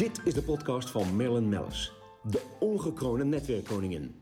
Dit 0.00 0.20
is 0.24 0.34
de 0.34 0.42
podcast 0.42 0.90
van 0.90 1.16
Marilyn 1.16 1.48
Mellis, 1.48 1.92
de 2.22 2.42
ongekroonde 2.60 3.24
netwerkkoningin. 3.24 4.14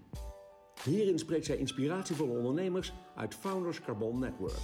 Hierin 0.84 1.18
spreekt 1.18 1.46
zij 1.46 1.56
inspiratievolle 1.56 2.36
ondernemers 2.36 2.92
uit 3.16 3.34
Founders 3.34 3.80
Carbon 3.80 4.18
Network. 4.18 4.58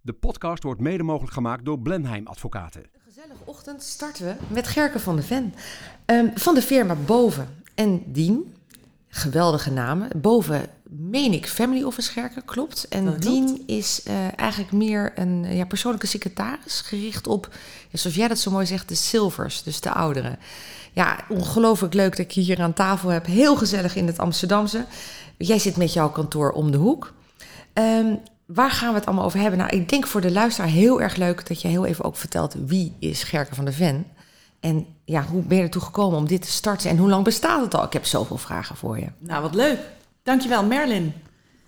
De 0.00 0.12
podcast 0.12 0.62
wordt 0.62 0.80
mede 0.80 1.02
mogelijk 1.02 1.32
gemaakt 1.32 1.64
door 1.64 1.78
Blenheim 1.78 2.26
Advocaten. 2.26 2.82
Een 2.82 3.00
gezellige 3.04 3.44
ochtend 3.44 3.82
starten 3.82 4.26
we 4.26 4.54
met 4.54 4.66
Gerke 4.66 5.00
van 5.00 5.16
de 5.16 5.22
Ven. 5.22 5.54
Ehm, 6.04 6.28
van 6.34 6.54
de 6.54 6.62
firma 6.62 6.94
Boven 6.94 7.62
en 7.74 8.12
Dien. 8.12 8.53
Geweldige 9.16 9.70
namen. 9.70 10.08
Boven 10.16 10.66
meen 10.88 11.32
ik 11.32 11.48
Family 11.48 11.82
Office 11.82 12.12
Gerke, 12.12 12.42
klopt. 12.44 12.88
En 12.88 13.04
Dat 13.04 13.22
Dien 13.22 13.62
is 13.66 14.02
eh, 14.02 14.14
eigenlijk 14.38 14.72
meer 14.72 15.12
een 15.14 15.56
ja, 15.56 15.64
persoonlijke 15.64 16.06
secretaris. 16.06 16.80
Gericht 16.80 17.26
op, 17.26 17.48
ja, 17.90 17.98
zoals 17.98 18.16
jij 18.16 18.28
dat 18.28 18.38
zo 18.38 18.50
mooi 18.50 18.66
zegt, 18.66 18.88
de 18.88 18.94
silvers. 18.94 19.62
Dus 19.62 19.80
de 19.80 19.90
ouderen. 19.90 20.38
Ja, 20.92 21.18
ongelooflijk 21.28 21.94
leuk 21.94 22.10
dat 22.10 22.26
ik 22.26 22.30
je 22.30 22.40
hier 22.40 22.60
aan 22.60 22.72
tafel 22.72 23.08
heb. 23.08 23.26
Heel 23.26 23.56
gezellig 23.56 23.96
in 23.96 24.06
het 24.06 24.18
Amsterdamse. 24.18 24.84
Jij 25.38 25.58
zit 25.58 25.76
met 25.76 25.92
jouw 25.92 26.10
kantoor 26.10 26.50
om 26.50 26.70
de 26.70 26.78
hoek. 26.78 27.12
Ehm, 27.72 28.14
waar 28.46 28.70
gaan 28.70 28.88
we 28.88 28.98
het 28.98 29.06
allemaal 29.06 29.24
over 29.24 29.40
hebben? 29.40 29.58
Nou, 29.58 29.76
ik 29.76 29.88
denk 29.88 30.06
voor 30.06 30.20
de 30.20 30.32
luisteraar 30.32 30.70
heel 30.70 31.00
erg 31.00 31.16
leuk 31.16 31.48
dat 31.48 31.62
je 31.62 31.68
heel 31.68 31.86
even 31.86 32.04
ook 32.04 32.16
vertelt 32.16 32.54
wie 32.66 32.92
is 32.98 33.22
Gerke 33.22 33.54
van 33.54 33.64
de 33.64 33.72
Ven. 33.72 34.06
En 34.64 34.86
ja, 35.04 35.22
hoe 35.22 35.42
ben 35.42 35.56
je 35.56 35.62
ertoe 35.62 35.82
gekomen 35.82 36.18
om 36.18 36.26
dit 36.26 36.42
te 36.42 36.50
starten 36.50 36.90
en 36.90 36.96
hoe 36.96 37.08
lang 37.08 37.24
bestaat 37.24 37.60
het 37.60 37.74
al? 37.74 37.84
Ik 37.84 37.92
heb 37.92 38.04
zoveel 38.04 38.36
vragen 38.36 38.76
voor 38.76 38.98
je. 38.98 39.06
Nou, 39.18 39.42
wat 39.42 39.54
leuk. 39.54 39.78
Dankjewel, 40.22 40.64
Merlin, 40.64 41.12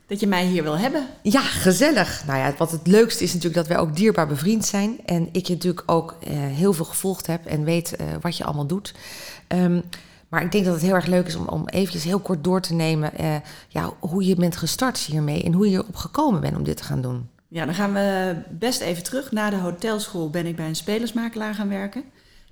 dat 0.06 0.20
je 0.20 0.26
mij 0.26 0.46
hier 0.46 0.62
wil 0.62 0.78
hebben. 0.78 1.06
Ja, 1.22 1.40
gezellig. 1.40 2.22
Nou 2.26 2.38
ja, 2.38 2.54
wat 2.58 2.70
het 2.70 2.86
leukste 2.86 3.22
is 3.24 3.34
natuurlijk 3.34 3.54
dat 3.54 3.66
wij 3.66 3.78
ook 3.78 3.96
dierbaar 3.96 4.26
bevriend 4.26 4.64
zijn. 4.64 4.98
En 5.04 5.28
ik 5.32 5.46
je 5.46 5.52
natuurlijk 5.52 5.82
ook 5.90 6.16
eh, 6.20 6.36
heel 6.36 6.72
veel 6.72 6.84
gevolgd 6.84 7.26
heb 7.26 7.46
en 7.46 7.64
weet 7.64 7.96
eh, 7.96 8.06
wat 8.20 8.36
je 8.36 8.44
allemaal 8.44 8.66
doet. 8.66 8.94
Ehm, 9.46 9.80
maar 10.28 10.42
ik 10.42 10.52
denk 10.52 10.64
dat 10.64 10.74
het 10.74 10.82
heel 10.82 10.94
erg 10.94 11.06
leuk 11.06 11.26
is 11.26 11.36
om, 11.36 11.48
om 11.48 11.68
eventjes 11.68 12.04
heel 12.04 12.20
kort 12.20 12.44
door 12.44 12.60
te 12.60 12.74
nemen... 12.74 13.18
eh, 13.18 13.34
ja, 13.68 13.92
hoe 14.00 14.26
je 14.26 14.34
bent 14.34 14.56
gestart 14.56 14.98
hiermee 14.98 15.42
en 15.42 15.52
hoe 15.52 15.70
je 15.70 15.78
erop 15.78 15.96
gekomen 15.96 16.40
bent 16.40 16.56
om 16.56 16.64
dit 16.64 16.76
te 16.76 16.84
gaan 16.84 17.00
doen. 17.00 17.28
Ja, 17.48 17.64
dan 17.64 17.74
gaan 17.74 17.92
we 17.92 18.36
best 18.50 18.80
even 18.80 19.02
terug. 19.02 19.32
Na 19.32 19.50
de 19.50 19.56
hotelschool 19.56 20.30
ben 20.30 20.46
ik 20.46 20.56
bij 20.56 20.68
een 20.68 20.76
spelersmakelaar 20.76 21.54
gaan 21.54 21.68
werken. 21.68 22.04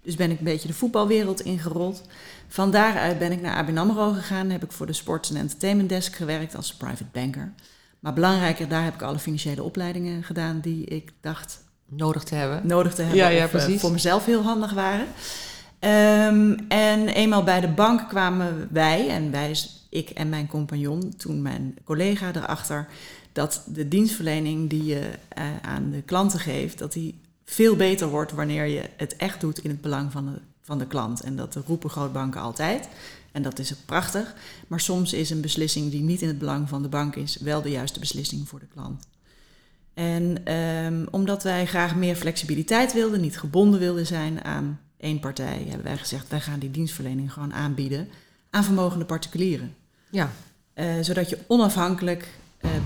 Dus 0.05 0.17
ben 0.17 0.31
ik 0.31 0.39
een 0.39 0.45
beetje 0.45 0.69
de 0.69 0.75
voetbalwereld 0.75 1.41
ingerold. 1.41 2.03
Van 2.49 2.71
daaruit 2.71 3.19
ben 3.19 3.33
ik 3.33 3.41
naar 3.41 3.57
ABN 3.57 3.77
AMRO 3.77 4.13
gegaan. 4.13 4.51
Heb 4.51 4.65
ik 4.65 4.73
voor 4.73 4.87
de 4.87 4.93
Sports 4.93 5.31
en 5.31 5.37
Entertainment 5.37 5.89
Desk 5.89 6.15
gewerkt 6.15 6.57
als 6.57 6.75
private 6.75 7.05
banker. 7.13 7.53
Maar 8.01 8.13
belangrijker, 8.13 8.69
daar 8.69 8.85
heb 8.85 8.95
ik 8.95 9.03
alle 9.03 9.19
financiële 9.19 9.63
opleidingen 9.63 10.23
gedaan 10.23 10.61
die 10.61 10.85
ik 10.85 11.13
dacht 11.21 11.65
Nodig 11.89 12.23
te 12.23 12.35
hebben. 12.35 12.67
nodig 12.67 12.95
te 12.95 13.03
hebben. 13.03 13.19
Ja, 13.19 13.31
eh, 13.31 13.49
precies. 13.49 13.81
voor 13.81 13.93
mezelf 13.93 14.25
heel 14.25 14.43
handig 14.43 14.73
waren. 14.73 15.07
Ehm, 15.79 16.57
en 16.69 17.09
eenmaal 17.09 17.43
bij 17.45 17.61
de 17.61 17.69
bank 17.69 18.09
kwamen 18.09 18.69
wij, 18.71 19.09
en 19.09 19.31
wij 19.31 19.51
is 19.51 19.87
ik 19.91 20.11
en 20.11 20.29
mijn 20.29 20.47
compagnon, 20.47 21.15
toen 21.17 21.43
mijn 21.43 21.77
collega 21.85 22.31
erachter, 22.35 22.87
dat 23.33 23.63
de 23.67 23.89
dienstverlening 23.89 24.71
die 24.71 24.85
je 24.85 25.11
eh, 25.29 25.45
aan 25.63 25.91
de 25.91 26.03
klanten 26.03 26.41
geeft, 26.41 26.79
dat 26.79 26.93
die 26.93 27.21
veel 27.45 27.77
beter 27.77 28.09
wordt 28.09 28.33
wanneer 28.33 28.67
je 28.67 28.83
het 28.97 29.17
echt 29.17 29.41
doet 29.41 29.59
in 29.59 29.71
het 29.71 29.81
belang 29.81 30.13
van 30.13 30.27
de, 30.27 30.41
van 30.63 30.79
de 30.79 30.87
klant. 30.87 31.21
En 31.21 31.37
dat 31.37 31.59
roepen 31.67 31.91
grootbanken 31.91 32.41
altijd. 32.41 32.89
En 33.33 33.43
dat 33.43 33.59
is 33.59 33.75
prachtig. 33.75 34.35
Maar 34.67 34.81
soms 34.81 35.13
is 35.13 35.31
een 35.31 35.41
beslissing 35.41 35.91
die 35.91 36.03
niet 36.03 36.23
in 36.23 36.29
het 36.29 36.39
belang 36.39 36.69
van 36.69 36.83
de 36.83 36.89
bank 36.89 37.17
is, 37.17 37.37
wel 37.37 37.63
de 37.63 37.71
juiste 37.71 37.99
beslissing 37.99 38.49
voor 38.49 38.59
de 38.59 38.67
klant. 38.73 39.07
En 39.95 40.45
ehm, 40.45 41.07
omdat 41.11 41.43
wij 41.43 41.67
graag 41.67 41.97
meer 41.97 42.17
flexibiliteit 42.17 42.93
wilden, 42.93 43.21
niet 43.21 43.39
gebonden 43.39 43.81
wilden 43.81 44.07
zijn 44.07 44.45
aan 44.45 44.81
één 44.97 45.21
partij, 45.21 45.65
hebben 45.69 45.87
wij 45.87 45.97
gezegd: 45.97 46.29
wij 46.29 46.41
gaan 46.41 46.59
die 46.59 46.71
dienstverlening 46.71 47.33
gewoon 47.33 47.55
aanbieden 47.55 48.09
aan 48.51 48.65
vermogende 48.65 49.05
particulieren. 49.05 49.75
Ja, 50.11 50.31
Eh, 50.75 50.95
zodat 51.01 51.29
je 51.31 51.39
onafhankelijk 51.47 52.29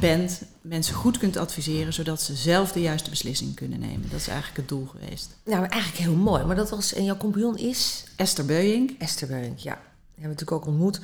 bent, 0.00 0.43
mensen 0.61 0.94
goed 0.94 1.19
kunt 1.19 1.37
adviseren, 1.37 1.93
zodat 1.93 2.22
ze 2.22 2.34
zelf 2.34 2.72
de 2.72 2.81
juiste 2.81 3.11
beslissing 3.11 3.55
kunnen 3.55 3.78
nemen. 3.78 4.11
Dat 4.11 4.21
is 4.21 4.28
eigenlijk 4.28 4.59
het 4.59 4.69
doel 4.69 4.87
geweest. 4.87 5.37
nou 5.44 5.66
eigenlijk 5.66 6.03
heel 6.03 6.15
mooi. 6.15 6.44
Maar 6.44 6.56
dat 6.56 6.71
was, 6.71 6.94
en 6.94 7.05
jouw 7.05 7.16
compagnon 7.16 7.56
is 7.56 8.05
Esther 8.17 8.44
Beuyink. 8.44 8.91
Esther 8.99 9.28
Beurink, 9.28 9.59
ja. 9.59 9.75
Die 9.75 10.27
hebben 10.27 10.37
we 10.37 10.44
natuurlijk 10.44 10.53
ook 10.53 10.67
ontmoet. 10.67 11.00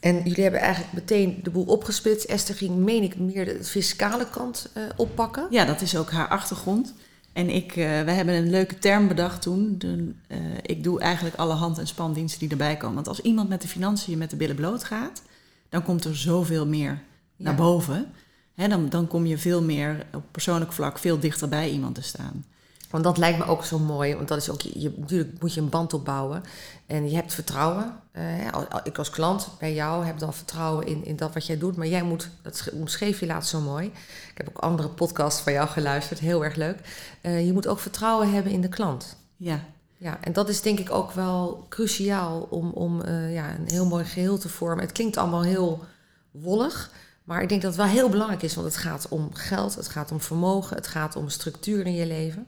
En 0.00 0.16
jullie 0.16 0.42
hebben 0.42 0.60
eigenlijk 0.60 0.92
meteen 0.92 1.40
de 1.42 1.50
boel 1.50 1.64
opgesplitst. 1.64 2.26
Esther 2.26 2.54
ging, 2.54 2.76
meen 2.76 3.02
ik, 3.02 3.18
meer 3.18 3.44
de 3.44 3.64
fiscale 3.64 4.26
kant 4.30 4.70
eh, 4.72 4.82
oppakken. 4.96 5.46
Ja, 5.50 5.64
dat 5.64 5.80
is 5.80 5.96
ook 5.96 6.10
haar 6.10 6.28
achtergrond. 6.28 6.94
En 7.32 7.50
ik, 7.50 7.70
eh, 7.70 7.76
wij 7.76 8.14
hebben 8.14 8.34
een 8.34 8.50
leuke 8.50 8.78
term 8.78 9.08
bedacht 9.08 9.42
toen. 9.42 9.74
De, 9.78 10.12
eh, 10.26 10.38
ik 10.62 10.84
doe 10.84 11.00
eigenlijk 11.00 11.36
alle 11.36 11.54
hand- 11.54 11.78
en 11.78 11.86
spandiensten 11.86 12.40
die 12.40 12.50
erbij 12.50 12.76
komen. 12.76 12.94
Want 12.94 13.08
als 13.08 13.20
iemand 13.20 13.48
met 13.48 13.62
de 13.62 13.68
financiën 13.68 14.18
met 14.18 14.30
de 14.30 14.36
billen 14.36 14.56
bloot 14.56 14.84
gaat, 14.84 15.22
dan 15.68 15.82
komt 15.82 16.04
er 16.04 16.16
zoveel 16.16 16.66
meer 16.66 17.02
naar 17.36 17.52
Ja. 17.52 17.58
boven. 17.58 18.12
Hè, 18.54 18.68
dan, 18.68 18.88
dan 18.88 19.06
kom 19.06 19.26
je 19.26 19.38
veel 19.38 19.62
meer 19.62 20.06
op 20.14 20.22
persoonlijk 20.30 20.72
vlak 20.72 20.98
veel 20.98 21.18
dichter 21.20 21.48
bij 21.48 21.70
iemand 21.70 21.94
te 21.94 22.02
staan. 22.02 22.44
Want 22.90 23.04
dat 23.06 23.18
lijkt 23.18 23.38
me 23.38 23.44
ook 23.44 23.64
zo 23.64 23.78
mooi. 23.78 24.14
Want 24.14 24.28
dat 24.28 24.38
is 24.38 24.50
ook, 24.50 24.60
je, 24.60 24.94
natuurlijk 24.98 25.40
moet 25.40 25.54
je 25.54 25.60
een 25.60 25.68
band 25.68 25.92
opbouwen. 25.94 26.42
En 26.86 27.08
je 27.10 27.14
hebt 27.16 27.34
vertrouwen. 27.34 27.96
Eh, 28.12 28.46
ik 28.84 28.98
als 28.98 29.10
klant 29.10 29.48
bij 29.58 29.74
jou 29.74 30.04
heb 30.04 30.18
dan 30.18 30.34
vertrouwen 30.34 30.86
in, 30.86 31.04
in 31.04 31.16
dat 31.16 31.34
wat 31.34 31.46
jij 31.46 31.58
doet. 31.58 31.76
Maar 31.76 31.86
jij 31.86 32.02
moet, 32.02 32.28
dat 32.42 32.56
sch- 32.56 32.68
omschreef 32.72 33.20
je 33.20 33.26
laatst 33.26 33.50
zo 33.50 33.60
mooi. 33.60 33.86
Ik 34.30 34.36
heb 34.36 34.48
ook 34.48 34.58
andere 34.58 34.88
podcasts 34.88 35.40
van 35.42 35.52
jou 35.52 35.68
geluisterd. 35.68 36.18
Heel 36.20 36.44
erg 36.44 36.54
leuk. 36.56 36.78
Eh, 37.20 37.46
je 37.46 37.52
moet 37.52 37.66
ook 37.66 37.78
vertrouwen 37.78 38.32
hebben 38.32 38.52
in 38.52 38.60
de 38.60 38.68
klant. 38.68 39.16
Ja, 39.36 39.60
Ja, 39.96 40.18
en 40.20 40.32
dat 40.32 40.48
is 40.48 40.60
denk 40.62 40.78
ik 40.78 40.90
ook 40.90 41.12
wel 41.12 41.66
cruciaal 41.68 42.46
om, 42.50 42.70
om 42.70 43.00
eh, 43.02 43.34
ja, 43.34 43.54
een 43.54 43.66
heel 43.68 43.86
mooi 43.86 44.04
geheel 44.04 44.38
te 44.38 44.48
vormen. 44.48 44.84
Het 44.84 44.92
klinkt 44.92 45.16
allemaal 45.16 45.42
heel 45.42 45.84
wollig, 46.30 46.90
maar 47.24 47.42
ik 47.42 47.48
denk 47.48 47.62
dat 47.62 47.76
het 47.76 47.84
wel 47.84 47.92
heel 47.92 48.08
belangrijk 48.08 48.42
is, 48.42 48.54
want 48.54 48.66
het 48.66 48.76
gaat 48.76 49.08
om 49.08 49.34
geld, 49.34 49.74
het 49.74 49.88
gaat 49.88 50.12
om 50.12 50.20
vermogen, 50.20 50.76
het 50.76 50.86
gaat 50.86 51.16
om 51.16 51.28
structuur 51.28 51.86
in 51.86 51.94
je 51.94 52.06
leven. 52.06 52.46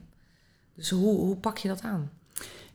Dus 0.75 0.89
hoe, 0.89 1.17
hoe 1.17 1.35
pak 1.35 1.57
je 1.57 1.67
dat 1.67 1.81
aan? 1.81 2.11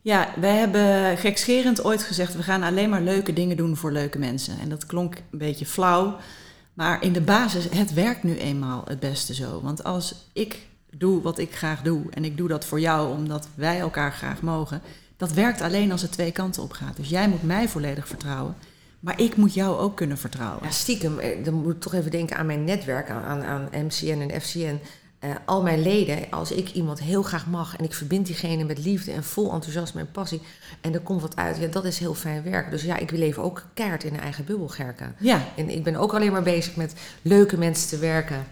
Ja, 0.01 0.29
wij 0.41 0.57
hebben 0.57 1.19
gekscherend 1.19 1.85
ooit 1.85 2.03
gezegd: 2.03 2.35
we 2.35 2.43
gaan 2.43 2.63
alleen 2.63 2.91
maar 2.91 3.03
leuke 3.03 3.33
dingen 3.33 3.57
doen 3.57 3.77
voor 3.77 3.93
leuke 3.93 4.19
mensen. 4.19 4.59
En 4.59 4.69
dat 4.69 4.87
klonk 4.87 5.17
een 5.17 5.39
beetje 5.39 5.67
flauw, 5.67 6.17
maar 6.75 7.03
in 7.03 7.13
de 7.13 7.21
basis, 7.21 7.69
het 7.71 7.93
werkt 7.93 8.23
nu 8.23 8.37
eenmaal 8.39 8.83
het 8.87 9.01
beste 9.01 9.35
zo. 9.35 9.61
Want 9.61 9.85
als 9.85 10.15
ik 10.33 10.59
doe 10.91 11.23
wat 11.23 11.39
ik 11.39 11.55
graag 11.55 11.83
doe 11.83 12.03
en 12.11 12.25
ik 12.25 12.37
doe 12.37 12.49
dat 12.49 12.65
voor 12.65 12.81
jou 12.81 13.17
omdat 13.17 13.49
wij 13.55 13.79
elkaar 13.79 14.13
graag 14.13 14.43
mogen, 14.43 14.83
dat 15.17 15.33
werkt 15.33 15.61
alleen 15.61 15.93
als 15.93 16.03
het 16.03 16.13
twee 16.13 16.33
kanten 16.33 16.63
op 16.63 16.73
gaat. 16.73 16.97
Dus 16.97 17.09
jij 17.09 17.29
moet 17.29 17.43
mij 17.43 17.69
volledig 17.69 18.09
vertrouwen, 18.09 18.57
maar 19.03 19.21
ik 19.21 19.37
moet 19.37 19.55
jou 19.55 19.79
ook 19.79 19.97
kunnen 19.97 20.19
vertrouwen. 20.19 20.63
Ja, 20.63 20.71
stiekem, 20.71 21.19
eh, 21.19 21.45
dan 21.45 21.55
moet 21.55 21.75
ik 21.75 21.81
toch 21.81 21.95
even 21.95 22.11
denken 22.11 22.37
aan 22.37 22.47
mijn 22.47 22.65
netwerk, 22.65 23.11
aan, 23.11 23.43
aan, 23.43 23.69
MCN 23.73 24.29
en 24.29 24.41
FCN. 24.41 24.81
Eh, 25.19 25.31
al 25.45 25.63
mijn 25.63 25.83
leden, 25.83 26.31
als 26.31 26.51
ik 26.51 26.73
iemand 26.73 27.01
heel 27.01 27.23
graag 27.23 27.47
mag 27.47 27.77
en 27.77 27.85
ik 27.85 27.95
verbind 27.95 28.27
diegene 28.27 28.65
met 28.65 28.79
liefde 28.79 29.13
en 29.13 29.25
vol 29.25 29.53
enthousiasme 29.53 30.01
en 30.01 30.11
passie 30.11 30.41
en 30.81 30.95
er 30.95 31.01
komt 31.01 31.21
wat 31.21 31.37
uit, 31.37 31.57
ja, 31.57 31.67
dat 31.67 31.85
is 31.85 31.99
heel 31.99 32.15
fijn 32.15 32.43
werk. 32.43 32.71
Dus 32.71 32.83
ja, 32.83 32.97
ik 32.97 33.11
wil 33.11 33.21
even 33.21 33.43
ook 33.43 33.65
keihard 33.75 34.05
in 34.05 34.15
een 34.15 34.21
eigen 34.21 34.45
bubbel, 34.45 34.69
Gerke. 34.69 35.05
Ja, 35.19 35.45
En 35.57 35.71
ik 35.71 35.83
ben 35.83 35.97
ook 35.97 36.15
alleen 36.15 36.33
maar 36.33 36.43
bezig 36.43 36.77
met 36.77 36.95
leuke 37.23 37.59
mensen 37.59 37.89
te 37.89 37.99
werken 37.99 38.47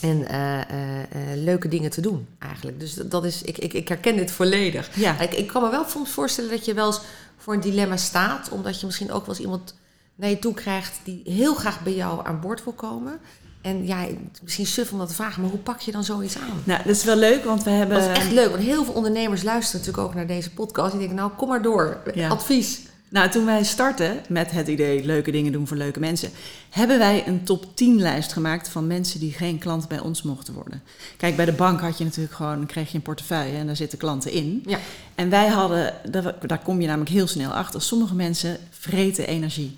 en 0.00 0.28
eh, 0.28 0.60
eh, 0.60 1.00
eh, 1.00 1.08
leuke 1.34 1.68
dingen 1.68 1.90
te 1.90 2.00
doen, 2.00 2.26
eigenlijk. 2.38 2.80
Dus 2.80 2.94
dat 2.94 3.24
is, 3.24 3.42
ik, 3.42 3.58
ik, 3.58 3.72
ik 3.72 3.88
herken 3.88 4.16
dit 4.16 4.30
volledig. 4.30 4.90
ja. 4.94 5.20
Ik, 5.20 5.32
ik 5.32 5.46
kan 5.46 5.62
me 5.62 5.70
wel 5.70 5.84
soms 5.88 6.10
voorstellen 6.10 6.50
dat 6.50 6.64
je 6.64 6.74
wel 6.74 6.86
eens 6.86 7.00
voor 7.36 7.54
een 7.54 7.60
dilemma 7.60 7.96
staat, 7.96 8.48
omdat 8.48 8.80
je 8.80 8.86
misschien 8.86 9.12
ook 9.12 9.26
wel 9.26 9.34
eens 9.34 9.44
iemand 9.44 9.74
naar 10.14 10.30
je 10.30 10.38
toe 10.38 10.54
krijgt 10.54 11.00
die 11.04 11.22
heel 11.24 11.54
graag 11.54 11.82
bij 11.82 11.94
jou 11.94 12.26
aan 12.26 12.40
boord 12.40 12.64
wil 12.64 12.72
komen. 12.72 13.20
En 13.60 13.86
ja, 13.86 14.06
misschien 14.42 14.66
suf 14.66 14.92
om 14.92 14.98
dat 14.98 15.08
te 15.08 15.14
vragen, 15.14 15.42
maar 15.42 15.50
hoe 15.50 15.58
pak 15.58 15.80
je 15.80 15.92
dan 15.92 16.04
zoiets 16.04 16.38
aan? 16.38 16.62
Nou, 16.64 16.82
dat 16.82 16.96
is 16.96 17.04
wel 17.04 17.16
leuk, 17.16 17.44
want 17.44 17.62
we 17.62 17.70
hebben. 17.70 18.00
Dat 18.00 18.10
is 18.10 18.16
echt 18.16 18.32
leuk, 18.32 18.50
want 18.50 18.62
heel 18.62 18.84
veel 18.84 18.94
ondernemers 18.94 19.42
luisteren 19.42 19.80
natuurlijk 19.80 20.08
ook 20.08 20.14
naar 20.14 20.26
deze 20.26 20.50
podcast. 20.50 20.90
Die 20.90 20.98
denken, 20.98 21.16
nou, 21.16 21.30
kom 21.36 21.48
maar 21.48 21.62
door. 21.62 22.00
Ja. 22.14 22.28
Advies. 22.28 22.80
Nou, 23.10 23.30
toen 23.30 23.44
wij 23.44 23.64
startten 23.64 24.20
met 24.28 24.50
het 24.50 24.68
idee 24.68 25.04
leuke 25.04 25.30
dingen 25.30 25.52
doen 25.52 25.66
voor 25.66 25.76
leuke 25.76 26.00
mensen, 26.00 26.30
hebben 26.70 26.98
wij 26.98 27.26
een 27.26 27.44
top 27.44 27.76
10 27.76 28.00
lijst 28.00 28.32
gemaakt 28.32 28.68
van 28.68 28.86
mensen 28.86 29.20
die 29.20 29.32
geen 29.32 29.58
klant 29.58 29.88
bij 29.88 30.00
ons 30.00 30.22
mochten 30.22 30.54
worden. 30.54 30.82
Kijk, 31.16 31.36
bij 31.36 31.44
de 31.44 31.52
bank 31.52 31.80
had 31.80 31.98
je 31.98 32.04
natuurlijk 32.04 32.34
gewoon, 32.34 32.66
kreeg 32.66 32.90
je 32.90 32.96
een 32.96 33.02
portefeuille 33.02 33.56
en 33.56 33.66
daar 33.66 33.76
zitten 33.76 33.98
klanten 33.98 34.32
in. 34.32 34.62
Ja. 34.66 34.78
En 35.14 35.30
wij 35.30 35.46
hadden, 35.46 35.94
daar, 36.10 36.34
daar 36.46 36.62
kom 36.62 36.80
je 36.80 36.86
namelijk 36.86 37.10
heel 37.10 37.26
snel 37.26 37.50
achter, 37.50 37.82
sommige 37.82 38.14
mensen 38.14 38.56
vreten 38.70 39.26
energie. 39.26 39.76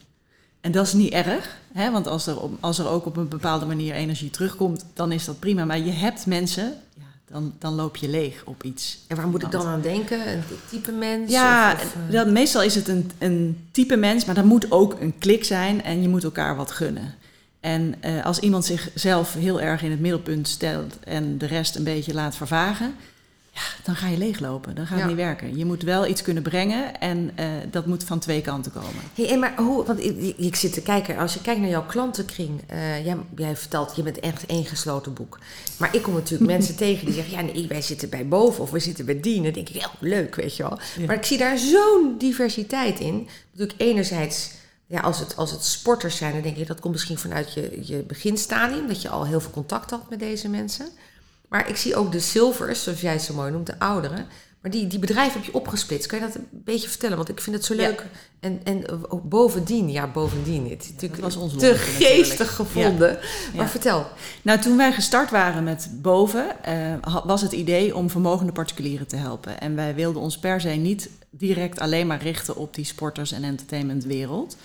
En 0.61 0.73
dat 0.73 0.87
is 0.87 0.93
niet 0.93 1.13
erg, 1.13 1.57
hè? 1.73 1.91
want 1.91 2.07
als 2.07 2.27
er, 2.27 2.41
op- 2.41 2.57
als 2.61 2.79
er 2.79 2.89
ook 2.89 3.07
op 3.07 3.17
een 3.17 3.29
bepaalde 3.29 3.67
manier 3.67 3.95
energie 3.95 4.31
terugkomt, 4.31 4.85
dan 4.95 5.13
is 5.13 5.25
dat 5.25 5.39
prima. 5.39 5.65
Maar 5.65 5.79
je 5.79 5.91
hebt 5.93 6.27
mensen, 6.27 6.75
ja, 6.95 7.05
dan, 7.31 7.53
dan 7.59 7.75
loop 7.75 7.97
je 7.97 8.09
leeg 8.09 8.43
op 8.45 8.63
iets. 8.63 8.99
En 9.07 9.17
waar 9.17 9.29
moet 9.29 9.43
ik 9.43 9.51
dan 9.51 9.67
aan 9.67 9.81
denken? 9.81 10.29
Een 10.33 10.43
type 10.69 10.93
mens? 10.93 11.31
Ja, 11.31 11.73
Of- 11.73 11.83
of, 11.83 11.95
eh, 12.07 12.13
dat, 12.13 12.27
meestal 12.31 12.63
is 12.63 12.75
het 12.75 12.89
een, 12.89 13.11
een 13.19 13.67
type 13.71 13.97
mens, 13.97 14.25
maar 14.25 14.37
er 14.37 14.47
moet 14.47 14.71
ook 14.71 14.97
een 15.01 15.19
klik 15.19 15.45
zijn 15.45 15.83
en 15.83 16.03
je 16.03 16.09
moet 16.09 16.25
elkaar 16.25 16.57
wat 16.57 16.71
gunnen. 16.71 17.15
En 17.61 17.95
eh, 18.01 18.25
als 18.25 18.39
iemand 18.39 18.65
zichzelf 18.65 19.35
heel 19.35 19.61
erg 19.61 19.83
in 19.83 19.91
het 19.91 20.01
middelpunt 20.01 20.49
stelt 20.49 20.99
en 21.05 21.39
de 21.39 21.47
rest 21.47 21.77
een 21.77 21.85
beetje 21.85 22.15
laat 22.15 22.37
vervagen, 22.37 22.95
ja, 23.61 23.85
dan 23.85 23.97
ga 23.97 24.09
je 24.09 24.19
leeglopen. 24.19 24.75
Dan 24.75 24.87
gaat 24.87 24.99
Ja. 24.99 25.01
het 25.01 25.13
niet 25.13 25.25
werken. 25.25 25.57
Je 25.57 25.65
moet 25.65 25.83
wel 25.83 26.07
iets 26.07 26.23
kunnen 26.23 26.43
brengen 26.43 27.01
en 27.01 27.31
eh, 27.35 27.47
dat 27.71 27.87
moet 27.87 28.05
van 28.05 28.19
twee 28.19 28.41
kanten 28.41 28.73
komen. 28.73 29.03
Hey, 29.15 29.39
maar 29.39 29.55
hoe, 29.57 29.85
want 29.85 30.05
ik, 30.37 30.57
zit 30.57 30.73
te 30.73 30.83
kijken, 30.83 31.17
als 31.19 31.35
je 31.35 31.41
kijkt 31.41 31.61
naar 31.61 31.71
jouw 31.71 31.87
klantenkring, 31.87 32.61
eh, 32.67 33.05
jij, 33.05 33.17
jij 33.37 33.57
vertelt, 33.57 33.97
je 33.97 34.03
bent 34.03 34.21
echt 34.21 34.47
één 34.47 34.65
gesloten 34.65 35.13
boek. 35.15 35.39
Maar 35.79 35.95
ik 35.95 36.03
kom 36.03 36.15
natuurlijk 36.15 36.51
mensen 36.57 36.77
tegen 36.77 37.05
die 37.07 37.15
zeggen, 37.15 37.33
ja 37.33 37.41
nee, 37.53 37.67
wij 37.69 37.83
zitten 37.83 38.09
bij 38.09 38.29
boven 38.29 38.63
of 38.63 38.71
we 38.71 38.79
zitten 38.79 39.05
bij 39.05 39.21
die. 39.21 39.37
En 39.37 39.43
dan 39.43 39.53
denk 39.53 39.69
ik, 39.69 39.75
ja, 39.75 39.91
leuk, 39.99 40.35
weet 40.35 40.57
je 40.57 40.63
wel. 40.63 40.79
Ja. 40.99 41.07
Maar 41.07 41.17
ik 41.17 41.25
zie 41.25 41.39
daar 41.39 41.59
zo'n 41.59 42.15
diversiteit 42.19 43.01
in. 43.01 43.29
Natuurlijk 43.53 43.81
enerzijds, 43.81 44.51
ja, 44.87 45.01
als 45.01 45.19
het, 45.19 45.37
als 45.37 45.51
het 45.51 45.65
sporters 45.65 46.17
zijn, 46.17 46.33
dan 46.33 46.43
denk 46.43 46.57
ik, 46.57 46.67
dat 46.67 46.81
komt 46.81 46.93
misschien 46.95 47.19
vanuit 47.19 47.53
je, 47.55 47.79
je 47.83 47.97
beginstadium, 47.97 48.87
dat 48.89 49.03
je 49.03 49.09
al 49.09 49.27
heel 49.27 49.41
veel 49.41 49.51
contact 49.51 49.91
had 49.91 50.11
met 50.11 50.19
deze 50.19 50.49
mensen. 50.49 50.89
Maar 51.51 51.69
ik 51.69 51.77
zie 51.77 51.97
ook 51.97 52.13
de 52.13 52.21
silvers, 52.21 52.83
zoals 52.83 53.01
jij 53.01 53.13
het 53.13 53.23
zo 53.23 53.35
mooi 53.35 53.51
noemt, 53.51 53.67
de 53.67 53.79
ouderen. 53.79 54.27
Maar 54.63 54.71
die, 54.71 54.87
die 54.87 54.99
bedrijven 54.99 55.33
heb 55.41 55.45
je 55.45 55.55
opgesplitst. 55.59 56.07
Kan 56.09 56.19
je 56.19 56.25
dat 56.27 56.35
een 56.35 56.47
beetje 56.51 56.89
vertellen? 56.89 57.17
Want 57.17 57.29
ik 57.29 57.41
vind 57.41 57.57
het 57.57 57.65
zo 57.65 57.75
Ja. 57.75 57.81
leuk. 57.81 58.07
En, 58.41 58.61
en 58.65 58.85
bovendien, 59.23 59.91
ja, 59.91 60.07
bovendien. 60.07 60.71
Het 60.71 60.83
is 60.83 60.91
natuurlijk 60.91 61.21
was 61.23 61.37
ons 61.37 61.51
te 61.53 61.55
natuurlijk. 61.59 61.83
geestig 61.83 62.55
gevonden. 62.55 63.19
Maar 63.55 63.65
Ja. 63.65 63.69
vertel. 63.69 64.07
Nou, 64.43 64.59
toen 64.61 64.77
wij 64.77 64.93
gestart 64.93 65.31
waren 65.31 65.65
met 65.65 65.89
boven, 66.03 66.65
eh, 66.65 67.25
was 67.25 67.43
het 67.43 67.53
idee 67.53 67.97
om 67.97 68.11
vermogende 68.11 68.53
particulieren 68.53 69.07
te 69.07 69.17
helpen. 69.17 69.61
En 69.61 69.75
wij 69.75 69.95
wilden 69.95 70.23
ons 70.23 70.39
per 70.39 70.61
se 70.61 70.69
niet 70.69 71.11
direct 71.31 71.79
alleen 71.81 72.07
maar 72.07 72.23
richten 72.23 72.57
op 72.57 72.75
die 72.75 72.85
sporters- 72.85 73.33
en 73.33 73.45
entertainmentwereld. 73.45 74.57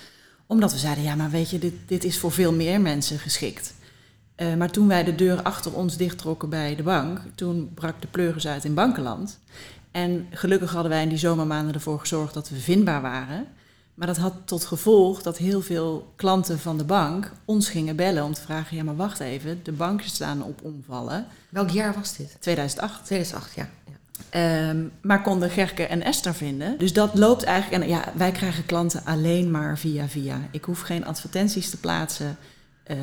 Omdat 0.48 0.72
we 0.72 0.78
zeiden, 0.78 1.04
ja, 1.04 1.16
maar 1.16 1.30
weet 1.30 1.50
je, 1.50 1.60
dit, 1.60 1.74
dit 1.86 2.04
is 2.04 2.20
voor 2.20 2.32
veel 2.32 2.54
meer 2.54 2.82
mensen 2.82 3.20
geschikt. 3.20 3.74
Eh, 4.36 4.54
maar 4.54 4.72
toen 4.72 4.88
wij 4.88 5.04
de 5.04 5.16
deur 5.16 5.42
achter 5.42 5.74
ons 5.74 5.98
dichttrokken 5.98 6.50
bij 6.50 6.76
de 6.76 6.84
bank, 6.84 7.22
toen 7.36 7.72
brak 7.74 8.02
de 8.02 8.08
pleuris 8.08 8.48
uit 8.48 8.66
in 8.66 8.74
bankenland. 8.74 9.40
En 9.92 10.28
gelukkig 10.32 10.72
hadden 10.72 10.92
wij 10.92 11.04
in 11.04 11.10
die 11.10 11.18
zomermaanden 11.18 11.74
ervoor 11.74 12.00
gezorgd 12.00 12.34
dat 12.34 12.50
we 12.50 12.56
vindbaar 12.56 13.02
waren. 13.02 13.48
Maar 13.94 14.08
dat 14.08 14.18
had 14.18 14.34
tot 14.46 14.66
gevolg 14.66 15.22
dat 15.22 15.38
heel 15.38 15.62
veel 15.62 16.14
klanten 16.16 16.60
van 16.60 16.78
de 16.78 16.84
bank 16.84 17.32
ons 17.46 17.70
gingen 17.70 17.96
bellen 17.96 18.24
om 18.24 18.34
te 18.34 18.42
vragen: 18.42 18.78
ja, 18.78 18.84
maar 18.84 18.96
wacht 18.96 19.20
even, 19.20 19.60
de 19.64 19.72
banken 19.72 20.10
staan 20.10 20.44
op 20.44 20.60
omvallen. 20.64 21.26
Welk 21.50 21.70
jaar 21.70 21.94
was 21.94 22.16
dit? 22.16 22.38
2008. 22.40 23.06
2008, 23.06 23.56
ja. 23.56 23.70
ja. 23.86 23.94
Ehm, 24.30 24.84
maar 25.02 25.22
konden 25.22 25.50
Gerke 25.50 25.84
en 25.84 26.02
Esther 26.02 26.34
vinden. 26.34 26.78
Dus 26.78 26.94
dat 26.94 27.18
loopt 27.18 27.44
eigenlijk. 27.44 27.84
En 27.84 27.90
ja, 27.90 28.04
wij 28.16 28.32
krijgen 28.32 28.66
klanten 28.66 29.06
alleen 29.06 29.52
maar 29.52 29.78
via 29.78 30.08
via. 30.08 30.40
Ik 30.52 30.64
hoef 30.64 30.82
geen 30.82 31.06
advertenties 31.06 31.70
te 31.70 31.78
plaatsen. 31.78 32.38
Eh, 32.86 32.98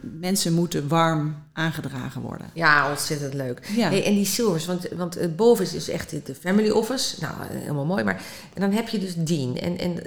mensen 0.00 0.52
moeten 0.52 0.88
warm 0.88 1.36
aangedragen 1.52 2.20
worden. 2.20 2.46
Ja, 2.54 2.88
ontzettend 2.90 3.34
leuk. 3.34 3.60
Ja. 3.76 3.88
Hey, 3.88 4.04
en 4.04 4.14
die 4.14 4.24
silvers, 4.24 4.66
want, 4.66 4.88
want 4.96 5.36
boven 5.36 5.64
is 5.64 5.70
dus 5.70 5.88
echt 5.88 6.10
de 6.26 6.34
family 6.34 6.70
office. 6.70 7.16
Nou, 7.20 7.32
eh, 7.40 7.60
helemaal 7.60 7.84
mooi. 7.84 8.04
Maar 8.04 8.22
en 8.54 8.60
dan 8.60 8.70
heb 8.72 8.88
je 8.88 8.98
dus 8.98 9.14
Dean. 9.16 9.56
En, 9.56 9.78
en 9.78 10.04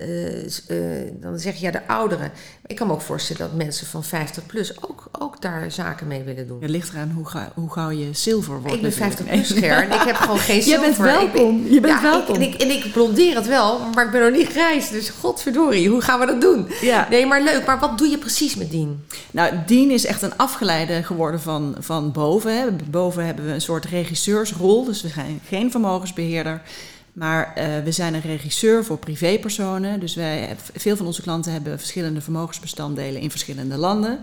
eh, 0.68 1.12
dan 1.22 1.40
zeg 1.40 1.56
je 1.56 1.66
ja, 1.66 1.72
de 1.72 1.88
ouderen. 1.88 2.26
Maar 2.32 2.66
ik 2.72 2.76
kan 2.76 2.88
me 2.88 2.94
ook 2.94 3.02
voorstellen 3.02 3.42
dat 3.42 3.54
mensen 3.58 3.88
van 3.88 4.04
50 4.04 4.46
plus 4.46 4.84
ook, 4.90 5.10
ook 5.20 5.42
daar 5.42 5.72
zaken 5.72 6.08
mee 6.08 6.24
willen 6.24 6.48
doen. 6.48 6.62
Het 6.62 6.70
ligt 6.70 6.90
eraan 6.94 7.12
hoe, 7.16 7.26
ga, 7.28 7.52
hoe 7.56 7.72
gauw 7.72 7.90
je 7.90 8.10
zilver 8.12 8.62
wordt. 8.62 8.76
ik 8.76 8.82
ben 8.82 8.90
natuurlijk. 8.90 9.16
50 9.18 9.26
plus 9.26 9.60
ger 9.70 9.84
en 9.84 9.92
ik 10.00 10.06
heb 10.08 10.16
gewoon 10.16 10.40
geen 10.50 10.56
Je 10.56 10.62
zilver. 10.62 11.04
bent 11.04 11.22
Ik 11.22 11.32
ben- 11.32 11.32
welkom. 11.42 11.68
Je 11.68 11.80
bent 11.80 11.94
ja, 11.94 12.02
welkom. 12.02 12.36
Ik, 12.36 12.42
en, 12.42 12.54
ik, 12.54 12.62
en 12.62 12.86
ik 12.86 12.92
blondeer 12.94 13.36
het 13.36 13.48
wel, 13.48 13.80
maar 13.96 14.06
ik 14.06 14.12
ben 14.12 14.22
nog 14.22 14.32
niet 14.40 14.48
grijs. 14.48 14.90
Dus 14.90 15.10
godverdorie, 15.10 15.90
hoe 15.90 16.02
gaan 16.02 16.20
we 16.20 16.26
dat 16.26 16.42
doen? 16.42 16.68
Ja. 16.82 17.08
Nee, 17.10 17.26
maar 17.26 17.42
leuk. 17.42 17.66
Maar 17.66 17.80
wat 17.80 17.98
doe 17.98 18.08
je 18.08 18.18
precies 18.18 18.56
met 18.56 18.72
Dean? 18.72 19.04
Nou, 19.32 19.54
Dean 19.66 19.90
is 19.90 20.06
echt 20.06 20.22
een 20.22 20.38
afgeleide 20.38 21.04
geworden 21.04 21.42
van, 21.42 21.76
van 21.80 22.12
boven. 22.12 22.58
Hè. 22.58 22.72
Boven 22.90 23.26
hebben 23.26 23.46
we 23.46 23.52
een 23.52 23.62
soort 23.62 23.86
regisseursrol, 23.86 24.86
dus 24.86 25.02
we 25.02 25.08
zijn 25.08 25.42
geen 25.48 25.72
vermogensbeheerder. 25.72 26.62
Maar 27.14 27.54
eh, 27.56 27.66
we 27.84 27.92
zijn 27.92 28.14
een 28.14 28.22
regisseur 28.22 28.86
voor 28.86 28.98
privépersonen. 28.98 30.00
Dus 30.00 30.16
wij, 30.16 30.56
veel 30.76 30.96
van 30.96 31.06
onze 31.06 31.22
klanten 31.22 31.52
hebben 31.52 31.80
verschillende 31.80 32.22
vermogensbestanddelen 32.22 33.22
in 33.22 33.32
verschillende 33.32 33.78
landen. 33.78 34.20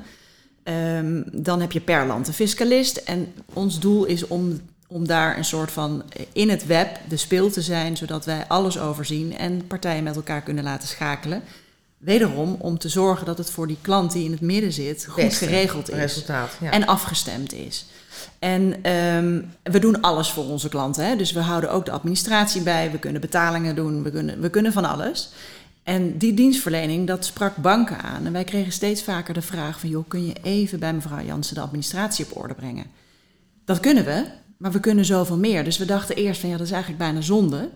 Ehm, 0.63 1.23
dan 1.33 1.61
heb 1.61 1.73
je 1.73 1.81
per 1.81 2.07
land 2.07 2.29
een 2.29 2.35
fiscalist. 2.35 2.97
En 2.97 3.33
ons 3.53 3.81
doel 3.81 4.05
is 4.05 4.27
om, 4.27 4.61
om 4.87 5.07
daar 5.07 5.37
een 5.37 5.45
soort 5.45 5.71
van 5.71 6.03
in 6.33 6.49
het 6.49 6.67
web 6.67 7.01
de 7.09 7.17
speel 7.17 7.51
te 7.51 7.63
zijn, 7.63 7.97
zodat 7.97 8.25
wij 8.25 8.45
alles 8.49 8.79
overzien 8.79 9.37
en 9.37 9.67
partijen 9.67 10.03
met 10.03 10.17
elkaar 10.17 10.43
kunnen 10.43 10.65
laten 10.65 10.89
schakelen. 10.89 11.43
Wederom 11.99 12.57
om 12.59 12.79
te 12.79 12.89
zorgen 12.89 13.27
dat 13.27 13.39
het 13.39 13.51
voor 13.51 13.67
die 13.67 13.79
klant 13.81 14.13
die 14.13 14.25
in 14.25 14.31
het 14.31 14.41
midden 14.41 14.73
zit 14.73 15.07
goed 15.07 15.25
Beste 15.25 15.45
geregeld 15.45 15.91
is 15.91 15.97
Resultaat. 15.97 16.57
Ja. 16.61 16.71
en 16.71 16.87
afgestemd 16.87 17.53
is. 17.53 17.87
En 18.39 18.83
ehm, 18.83 19.43
we 19.63 19.79
doen 19.79 20.01
alles 20.01 20.31
voor 20.31 20.45
onze 20.45 20.69
klanten. 20.69 21.07
Hè? 21.07 21.17
Dus 21.17 21.33
we 21.33 21.41
houden 21.41 21.71
ook 21.71 21.85
de 21.85 21.91
administratie 21.91 22.63
bij. 22.63 22.91
We 22.91 22.99
kunnen 22.99 23.21
betalingen 23.21 23.75
doen. 23.75 24.03
We 24.03 24.11
kunnen, 24.11 24.41
we 24.41 24.51
kunnen 24.51 24.73
van 24.73 24.85
alles. 24.85 25.31
En 25.83 26.19
die 26.19 26.35
dienstverlening, 26.35 27.07
dat 27.07 27.25
sprak 27.25 27.57
banken 27.57 28.03
aan. 28.03 28.27
En 28.27 28.33
wij 28.33 28.45
kregen 28.45 28.73
steeds 28.73 29.03
vaker 29.03 29.35
de 29.35 29.43
vraag 29.43 29.81
van... 29.81 29.89
joh, 29.89 30.09
kun 30.09 30.27
je 30.27 30.35
even 30.43 30.79
bij 30.79 30.93
mevrouw 30.93 31.25
Jansen 31.25 31.55
de 31.55 31.61
administratie 31.61 32.25
op 32.25 32.37
orde 32.37 32.55
brengen? 32.55 32.87
Dat 33.65 33.81
kunnen 33.81 34.05
we, 34.05 34.25
maar 34.57 34.73
we 34.73 34.81
kunnen 34.81 35.05
zoveel 35.05 35.37
meer. 35.37 35.65
Dus 35.65 35.79
we 35.79 35.85
dachten 35.85 36.17
eerst 36.17 36.41
van 36.41 36.51
ja, 36.51 36.57
dat 36.57 36.67
is 36.67 36.73
eigenlijk 36.73 37.03
bijna 37.03 37.21
zonde. 37.21 37.71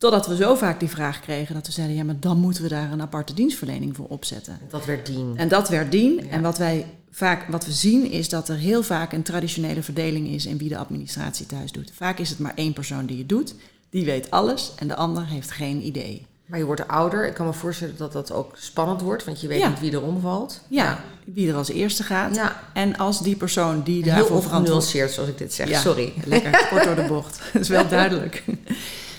Totdat 0.00 0.26
we 0.26 0.36
zo 0.36 0.54
vaak 0.54 0.80
die 0.80 0.88
vraag 0.88 1.20
kregen 1.20 1.54
dat 1.54 1.66
we 1.66 1.72
zeiden... 1.72 1.96
ja, 1.96 2.04
maar 2.04 2.20
dan 2.20 2.38
moeten 2.38 2.62
we 2.62 2.68
daar 2.68 2.92
een 2.92 3.00
aparte 3.02 3.34
dienstverlening 3.34 3.96
voor 3.96 4.06
opzetten. 4.08 4.58
Dat 4.70 4.84
werd 4.84 5.06
Dean. 5.06 5.36
En 5.36 5.48
dat 5.48 5.68
werd 5.68 5.90
dien. 5.92 6.14
Ja. 6.14 6.30
En 6.30 6.42
wat 6.42 6.58
wij 6.58 6.86
vaak 7.10 7.46
wat 7.48 7.66
we 7.66 7.72
zien 7.72 8.10
is 8.10 8.28
dat 8.28 8.48
er 8.48 8.56
heel 8.56 8.82
vaak 8.82 9.12
een 9.12 9.22
traditionele 9.22 9.82
verdeling 9.82 10.28
is 10.28 10.46
in 10.46 10.58
wie 10.58 10.68
de 10.68 10.76
administratie 10.76 11.46
thuis 11.46 11.72
doet. 11.72 11.90
Vaak 11.94 12.18
is 12.18 12.30
het 12.30 12.38
maar 12.38 12.52
één 12.54 12.72
persoon 12.72 13.06
die 13.06 13.18
het 13.18 13.28
doet. 13.28 13.54
Die 13.90 14.04
weet 14.04 14.30
alles 14.30 14.72
en 14.76 14.88
de 14.88 14.94
ander 14.96 15.26
heeft 15.26 15.50
geen 15.50 15.86
idee. 15.86 16.26
Maar 16.46 16.58
je 16.58 16.64
wordt 16.64 16.88
ouder. 16.88 17.26
Ik 17.26 17.34
kan 17.34 17.46
me 17.46 17.52
voorstellen 17.52 17.96
dat 17.96 18.12
dat 18.12 18.32
ook 18.32 18.54
spannend 18.58 19.00
wordt, 19.00 19.24
want 19.24 19.40
je 19.40 19.48
weet 19.48 19.60
Ja. 19.60 19.68
niet 19.68 19.80
wie 19.80 19.92
er 19.92 20.02
omvalt. 20.02 20.60
Ja, 20.68 21.00
wie 21.24 21.48
er 21.48 21.54
als 21.56 21.68
eerste 21.68 22.02
gaat. 22.02 22.34
Ja. 22.34 22.60
En 22.74 22.96
als 22.96 23.22
die 23.22 23.36
persoon 23.36 23.82
die 23.82 24.02
daarvoor 24.02 24.26
verantwoordelijk 24.26 24.62
ongenuanceerd 24.62 25.10
zoals 25.12 25.28
ik 25.28 25.38
dit 25.38 25.54
zeg. 25.54 25.68
Ja. 25.68 25.80
Sorry. 25.80 26.12
Lekker, 26.24 26.66
kort 26.70 26.84
door 26.84 26.94
de 26.94 27.02
bocht. 27.08 27.40
Dat 27.52 27.62
is 27.62 27.68
wel 27.68 27.88
duidelijk. 27.98 28.44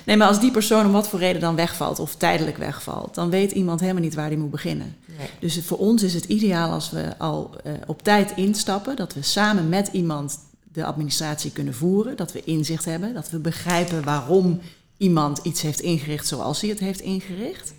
Nee, 0.04 0.18
maar 0.18 0.28
als 0.28 0.40
die 0.40 0.52
persoon 0.52 0.86
om 0.86 0.92
wat 0.92 1.08
voor 1.08 1.20
reden 1.20 1.42
dan 1.42 1.56
wegvalt 1.56 2.00
of 2.00 2.16
tijdelijk 2.16 2.58
wegvalt, 2.58 3.16
dan 3.16 3.30
weet 3.30 3.52
iemand 3.52 3.80
helemaal 3.80 4.02
niet 4.02 4.16
waar 4.16 4.30
die 4.30 4.38
moet 4.38 4.52
beginnen. 4.52 4.96
Nee. 5.18 5.30
Dus 5.40 5.66
voor 5.66 5.78
ons 5.78 6.04
is 6.04 6.14
het 6.14 6.24
ideaal 6.24 6.72
als 6.72 6.90
we 6.90 7.18
al 7.18 7.56
eh, 7.64 7.74
op 7.88 8.04
tijd 8.04 8.34
instappen, 8.36 8.96
dat 8.96 9.14
we 9.14 9.22
samen 9.22 9.70
met 9.70 9.90
iemand 9.92 10.40
de 10.74 10.86
administratie 10.86 11.52
kunnen 11.52 11.74
voeren, 11.74 12.18
dat 12.18 12.32
we 12.32 12.44
inzicht 12.44 12.86
hebben, 12.86 13.14
dat 13.14 13.30
we 13.30 13.40
begrijpen 13.40 14.04
waarom 14.04 14.60
iemand 14.98 15.40
iets 15.44 15.62
heeft 15.62 15.80
ingericht 15.80 16.28
zoals 16.28 16.62
hij 16.62 16.70
het 16.70 16.80
heeft 16.80 17.00
ingericht. 17.00 17.74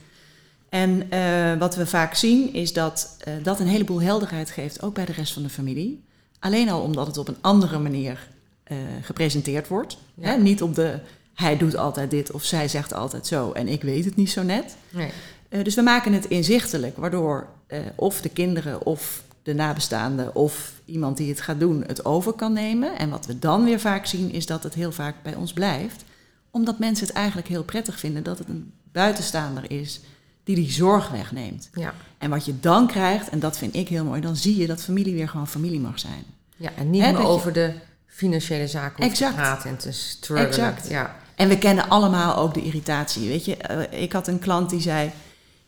En 0.68 1.10
eh, 1.10 1.58
wat 1.58 1.76
we 1.76 1.86
vaak 1.86 2.14
zien 2.14 2.52
is 2.52 2.72
dat 2.72 3.16
eh, 3.18 3.34
dat 3.42 3.60
een 3.60 3.66
heleboel 3.66 4.02
helderheid 4.02 4.50
geeft, 4.50 4.82
ook 4.82 4.94
bij 4.94 5.04
de 5.04 5.12
rest 5.12 5.32
van 5.32 5.42
de 5.42 5.48
familie. 5.48 6.04
Alleen 6.38 6.68
al 6.68 6.82
omdat 6.82 7.06
het 7.06 7.18
op 7.18 7.28
een 7.28 7.36
andere 7.40 7.78
manier 7.78 8.30
gepresenteerd 9.02 9.68
wordt. 9.68 9.98
Ja. 10.14 10.28
Hè? 10.28 10.36
Niet 10.36 10.62
op 10.62 10.74
de 10.74 11.00
hij 11.34 11.56
doet 11.56 11.76
altijd 11.76 12.10
dit 12.10 12.30
of 12.30 12.44
zij 12.44 12.68
zegt 12.68 12.94
altijd 12.94 13.26
zo 13.26 13.52
en 13.52 13.68
ik 13.68 13.82
weet 13.82 14.04
het 14.04 14.16
niet 14.16 14.30
zo 14.30 14.42
net. 14.42 14.76
Nee. 14.90 15.10
Eh, 15.48 15.64
dus 15.64 15.74
we 15.74 15.82
maken 15.82 16.12
het 16.12 16.24
inzichtelijk, 16.26 16.96
waardoor 16.96 17.46
eh, 17.66 17.78
of 17.94 18.20
de 18.20 18.28
kinderen 18.28 18.86
of 18.86 19.22
de 19.42 19.54
nabestaanden 19.54 20.34
of 20.34 20.72
iemand 20.84 21.16
die 21.16 21.28
het 21.28 21.40
gaat 21.40 21.60
doen 21.60 21.84
het 21.86 22.04
over 22.04 22.32
kan 22.32 22.52
nemen. 22.52 22.98
En 22.98 23.10
wat 23.10 23.26
we 23.26 23.38
dan 23.38 23.64
weer 23.64 23.80
vaak 23.80 24.06
zien 24.06 24.32
is 24.32 24.46
dat 24.46 24.62
het 24.62 24.74
heel 24.74 24.92
vaak 24.92 25.14
bij 25.22 25.34
ons 25.34 25.52
blijft, 25.52 26.04
omdat 26.50 26.78
mensen 26.78 27.06
het 27.06 27.16
eigenlijk 27.16 27.48
heel 27.48 27.64
prettig 27.64 27.98
vinden 27.98 28.22
dat 28.22 28.38
het 28.38 28.48
een 28.48 28.72
buitenstaander 28.92 29.70
is 29.70 30.00
die 30.44 30.56
die 30.56 30.70
zorg 30.72 31.08
wegneemt. 31.10 31.70
Ja. 31.74 31.94
En 32.18 32.30
wat 32.30 32.44
je 32.44 32.60
dan 32.60 32.86
krijgt, 32.86 33.28
en 33.28 33.38
dat 33.38 33.58
vind 33.58 33.74
ik 33.76 33.88
heel 33.88 34.04
mooi, 34.04 34.20
dan 34.20 34.36
zie 34.36 34.56
je 34.56 34.66
dat 34.66 34.82
familie 34.82 35.14
weer 35.14 35.28
gewoon 35.28 35.48
familie 35.48 35.80
mag 35.80 35.98
zijn. 35.98 36.24
ja, 36.56 36.70
en 36.76 36.90
niet 36.90 37.00
meer 37.02 37.10
je- 37.10 37.18
over 37.26 37.52
de 37.52 37.72
financiële 38.06 38.66
zaken 38.68 38.96
hoeft 39.04 39.10
Exact. 39.10 39.34
te 39.34 39.40
praten 39.40 39.70
en 39.70 39.76
te 39.76 39.92
struggelen. 39.92 40.48
Exact. 40.50 40.88
Ja. 40.88 41.16
En 41.34 41.48
we 41.48 41.58
kennen 41.58 41.88
allemaal 41.88 42.36
ook 42.36 42.54
de 42.54 42.62
irritatie. 42.62 43.28
Weet 43.28 43.44
je, 43.44 43.56
Eh, 43.56 44.02
ik 44.02 44.12
had 44.12 44.28
een 44.28 44.38
klant 44.38 44.70
die 44.70 44.80
zei: 44.80 45.10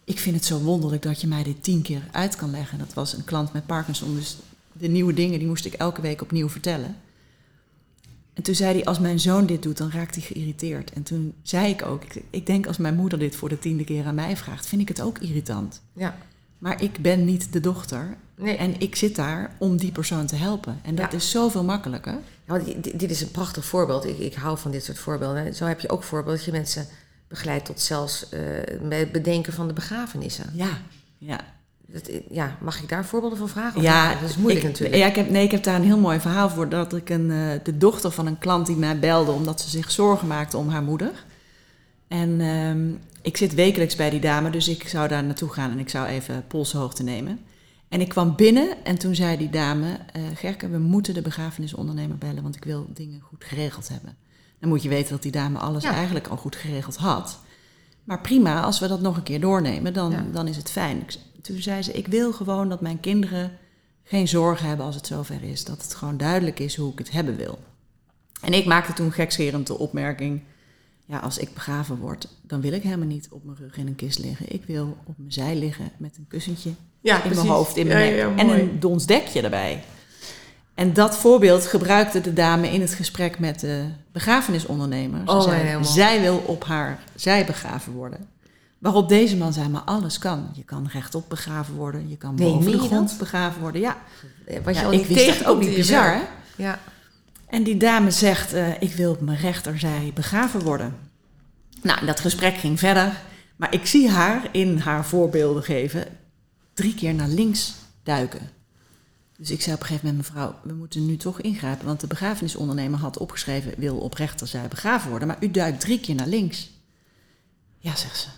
Ik 0.05 0.19
vind 0.19 0.37
het 0.37 0.45
zo 0.45 0.59
wonderlijk 0.59 1.03
dat 1.03 1.21
je 1.21 1.27
mij 1.27 1.43
dit 1.43 1.63
tien 1.63 1.83
keer 1.83 2.03
uit 2.13 2.37
kan 2.37 2.51
leggen. 2.51 2.79
Dat 2.79 2.95
was 2.95 3.13
een 3.13 3.25
klant 3.25 3.53
met 3.53 3.67
Parkinson. 3.67 4.15
Dus 4.15 4.37
de 4.73 4.89
nieuwe 4.89 5.15
dingen 5.15 5.39
die 5.39 5.49
moest 5.49 5.65
ik 5.65 5.73
elke 5.73 6.01
week 6.01 6.23
opnieuw 6.23 6.49
vertellen. 6.49 6.97
En 8.33 8.43
toen 8.43 8.55
zei 8.55 8.75
hij: 8.75 8.85
Als 8.85 8.99
mijn 8.99 9.21
zoon 9.21 9.47
dit 9.47 9.63
doet, 9.63 9.77
dan 9.77 9.91
raakt 9.91 10.15
hij 10.15 10.25
geïrriteerd. 10.25 10.93
En 10.93 11.03
toen 11.03 11.35
zei 11.43 11.69
ik 11.71 11.87
ook: 11.87 12.05
ik, 12.05 12.23
ik 12.31 12.47
denk 12.47 12.67
als 12.67 12.77
mijn 12.77 12.95
moeder 12.95 13.19
dit 13.19 13.37
voor 13.37 13.49
de 13.49 13.59
tiende 13.59 13.85
keer 13.85 14.05
aan 14.05 14.15
mij 14.15 14.37
vraagt, 14.37 14.67
vind 14.67 14.83
ik 14.83 14.89
het 14.89 15.01
ook 15.01 15.19
irritant. 15.19 15.81
ja. 15.93 16.17
Maar 16.59 16.83
ik 16.83 16.99
ben 16.99 17.25
niet 17.25 17.53
de 17.53 17.61
dochter. 17.61 18.17
Nee. 18.37 18.57
En 18.57 18.81
ik 18.81 18.97
zit 18.97 19.17
daar 19.17 19.51
om 19.59 19.77
die 19.77 19.93
persoon 19.93 20.27
te 20.27 20.37
helpen. 20.37 20.81
En 20.83 20.95
dat 20.95 21.11
Ja. 21.11 21.17
is 21.17 21.31
zoveel 21.31 21.65
makkelijker. 21.65 22.13
Ja, 22.13 22.19
want 22.47 22.65
dit, 22.65 22.99
dit 22.99 23.11
is 23.11 23.21
een 23.21 23.31
prachtig 23.31 23.65
voorbeeld. 23.65 24.05
Ik, 24.07 24.19
ik 24.19 24.35
hou 24.35 24.59
van 24.59 24.71
dit 24.71 24.85
soort 24.85 24.99
voorbeelden. 24.99 25.55
Zo 25.55 25.65
heb 25.65 25.81
je 25.81 25.89
ook 25.91 26.03
voorbeeld 26.03 26.37
dat 26.37 26.45
je 26.45 26.53
mensen 26.53 26.87
begeleidt 27.29 27.65
tot 27.65 27.81
zelfs 27.81 28.29
eh, 28.29 28.41
het 28.89 29.13
bedenken 29.13 29.53
van 29.53 29.67
de 29.67 29.73
begrafenissen. 29.73 30.51
Ja, 30.55 30.79
ja. 31.19 31.41
Dat, 31.87 32.11
ja, 32.31 32.57
mag 32.61 32.83
ik 32.83 32.89
daar 32.89 33.05
voorbeelden 33.05 33.39
van 33.39 33.49
vragen? 33.49 33.77
Of 33.77 33.83
Ja, 33.83 34.15
dat 34.21 34.31
is 34.31 34.37
moeilijk 34.37 34.65
ik, 34.65 34.71
natuurlijk. 34.71 34.97
Ja, 34.99 35.07
ik 35.07 35.15
heb, 35.17 35.31
nee, 35.31 35.45
ik 35.45 35.51
heb 35.51 35.63
daar 35.63 35.75
een 35.75 35.85
heel 35.85 35.99
mooi 35.99 36.21
verhaal 36.21 36.51
voor. 36.51 36.69
Dat 36.69 36.93
ik 36.95 37.11
een, 37.11 37.31
eh, 37.31 37.65
de 37.65 37.79
dochter 37.79 38.11
van 38.11 38.27
een 38.27 38.39
klant 38.39 38.67
die 38.67 38.77
mij 38.77 38.99
belde 38.99 39.31
omdat 39.31 39.61
ze 39.61 39.69
zich 39.71 39.91
zorgen 39.91 40.27
maakte 40.29 40.57
om 40.57 40.69
haar 40.69 40.83
moeder. 40.83 41.11
En 42.09 42.41
ehm, 42.41 42.89
ik 43.23 43.37
zit 43.37 43.55
wekelijks 43.55 43.97
bij 43.97 44.11
die 44.11 44.21
dame, 44.21 44.51
dus 44.51 44.69
ik 44.69 44.89
zou 44.89 45.09
daar 45.09 45.25
naartoe 45.25 45.49
gaan 45.53 45.71
en 45.71 45.79
ik 45.79 45.89
zou 45.89 46.07
even 46.07 46.45
polshoogte 46.49 47.03
nemen. 47.03 47.41
En 47.95 48.01
ik 48.01 48.09
kwam 48.09 48.37
binnen 48.37 48.85
en 48.85 48.99
toen 48.99 49.15
zei 49.15 49.37
die 49.37 49.51
dame, 49.51 49.99
eh 50.13 50.23
Gerke, 50.35 50.69
we 50.69 50.79
moeten 50.79 51.15
de 51.15 51.23
begrafenisondernemer 51.23 52.17
bellen, 52.19 52.43
want 52.43 52.57
ik 52.57 52.65
wil 52.65 52.87
dingen 52.95 53.21
goed 53.21 53.45
geregeld 53.45 53.89
hebben. 53.89 54.17
Dan 54.59 54.69
moet 54.69 54.83
je 54.83 54.89
weten 54.89 55.11
dat 55.11 55.23
die 55.23 55.33
dame 55.33 55.59
alles 55.59 55.83
Ja. 55.83 55.93
eigenlijk 55.93 56.27
al 56.27 56.37
goed 56.37 56.57
geregeld 56.57 56.97
had. 56.97 57.39
Maar 58.05 58.21
prima, 58.21 58.63
als 58.63 58.81
we 58.81 58.89
dat 58.89 59.01
nog 59.01 59.17
een 59.17 59.23
keer 59.23 59.41
doornemen, 59.41 59.93
dan, 59.93 60.11
Ja. 60.11 60.25
dan 60.33 60.49
is 60.49 60.57
het 60.57 60.71
fijn. 60.71 61.07
Toen 61.43 61.63
zei 61.63 61.83
ze, 61.83 61.93
ik 61.93 62.07
wil 62.07 62.33
gewoon 62.33 62.69
dat 62.69 62.81
mijn 62.81 63.01
kinderen 63.01 63.53
geen 64.05 64.29
zorgen 64.29 64.69
hebben 64.69 64.87
als 64.87 64.95
het 64.95 65.07
zover 65.07 65.43
is. 65.43 65.65
Dat 65.65 65.83
het 65.83 65.95
gewoon 65.95 66.17
duidelijk 66.17 66.59
is 66.61 66.77
hoe 66.77 66.93
ik 66.93 66.99
het 66.99 67.11
hebben 67.11 67.37
wil. 67.37 67.59
En 68.41 68.53
ik 68.53 68.65
maakte 68.65 68.93
toen 68.93 69.13
gekscherend 69.13 69.67
de 69.67 69.79
opmerking... 69.79 70.43
ja, 71.07 71.19
als 71.19 71.39
ik 71.39 71.55
begraven 71.55 71.97
word, 71.97 72.29
dan 72.43 72.61
wil 72.61 72.73
ik 72.73 72.83
helemaal 72.83 73.07
niet 73.07 73.27
op 73.31 73.45
mijn 73.45 73.57
rug 73.61 73.77
in 73.77 73.87
een 73.87 73.95
kist 73.95 74.19
liggen. 74.19 74.53
Ik 74.53 74.65
wil 74.67 74.97
op 75.05 75.15
mijn 75.19 75.33
zij 75.33 75.57
liggen 75.57 75.91
met 75.97 76.17
een 76.17 76.27
kussentje 76.29 76.71
ja, 77.01 77.15
in 77.15 77.21
precies. 77.21 77.39
mijn 77.39 77.49
hoofd, 77.55 77.77
in 77.77 77.87
mijn 77.87 78.15
Ja, 78.15 78.29
nek. 78.29 78.39
en 78.39 78.49
een 78.61 78.81
dons 78.81 79.07
dekje 79.07 79.43
erbij. 79.43 79.85
En 80.75 80.93
dat 80.93 81.17
voorbeeld 81.17 81.67
gebruikte 81.67 82.21
de 82.21 82.33
dame 82.33 82.69
in 82.73 82.81
het 82.81 82.95
gesprek 82.95 83.39
met 83.39 83.61
de 83.61 83.85
begrafenisondernemer. 84.13 85.21
Ze 85.27 85.33
Oh, 85.33 85.43
zei, 85.43 85.61
helemaal. 85.63 85.85
zij 85.85 86.21
wil 86.21 86.37
op 86.47 86.65
haar 86.65 86.99
zij 87.15 87.47
begraven 87.47 87.93
worden. 87.93 88.27
Waarop 88.79 89.09
deze 89.09 89.37
man 89.37 89.53
zei, 89.53 89.69
maar 89.69 89.83
alles 89.83 90.19
kan. 90.19 90.49
Je 90.53 90.63
kan 90.65 90.89
rechtop 90.93 91.29
begraven 91.29 91.75
worden, 91.75 92.09
je 92.09 92.17
kan 92.17 92.35
Nee, 92.35 92.53
boven 92.53 92.71
de 92.71 92.79
grond 92.79 93.19
begraven 93.19 93.61
worden. 93.61 93.81
Ja, 93.81 93.97
Wat 94.65 94.75
je 94.75 94.81
ja 94.81 94.87
al 94.87 94.93
ik 94.93 95.07
wist 95.07 95.45
ook 95.45 95.61
niet 95.61 95.75
bizar, 95.75 96.15
hè? 96.15 96.21
Ja. 96.57 96.79
En 97.55 97.63
die 97.63 97.77
dame 97.77 98.11
zegt, 98.11 98.53
eh, 98.53 98.69
ik 98.83 98.93
wil 98.95 99.11
op 99.11 99.21
mijn 99.21 99.39
rechterzij 99.39 100.11
begraven 100.15 100.63
worden. 100.63 100.97
Nou, 101.83 102.07
dat 102.07 102.21
gesprek 102.21 102.57
ging 102.57 102.79
verder. 102.79 103.21
Maar 103.57 103.75
ik 103.75 103.87
zie 103.87 104.11
haar 104.11 104.49
in 104.53 104.79
haar 104.79 105.05
voorbeelden 105.07 105.63
geven 105.63 106.07
drie 106.73 106.95
keer 106.95 107.15
naar 107.15 107.29
links 107.29 107.75
duiken. 108.03 108.51
Dus 109.39 109.51
ik 109.51 109.63
zei 109.63 109.75
op 109.75 109.81
een 109.81 109.87
gegeven 109.87 110.09
moment, 110.09 110.27
mevrouw, 110.29 110.55
we 110.63 110.73
moeten 110.73 111.07
nu 111.07 111.17
toch 111.17 111.41
ingrijpen. 111.41 111.87
Want 111.87 112.01
de 112.01 112.07
begrafenisondernemer 112.07 112.99
had 112.99 113.19
opgeschreven, 113.19 113.73
wil 113.77 113.97
op 113.97 114.15
rechterzij 114.15 114.69
begraven 114.69 115.11
worden. 115.11 115.29
Maar 115.29 115.37
u 115.41 115.51
duikt 115.51 115.81
drie 115.81 116.01
keer 116.01 116.15
naar 116.15 116.27
links. 116.27 116.71
Ja, 117.79 117.97
zegt 117.97 118.19
ze. 118.19 118.29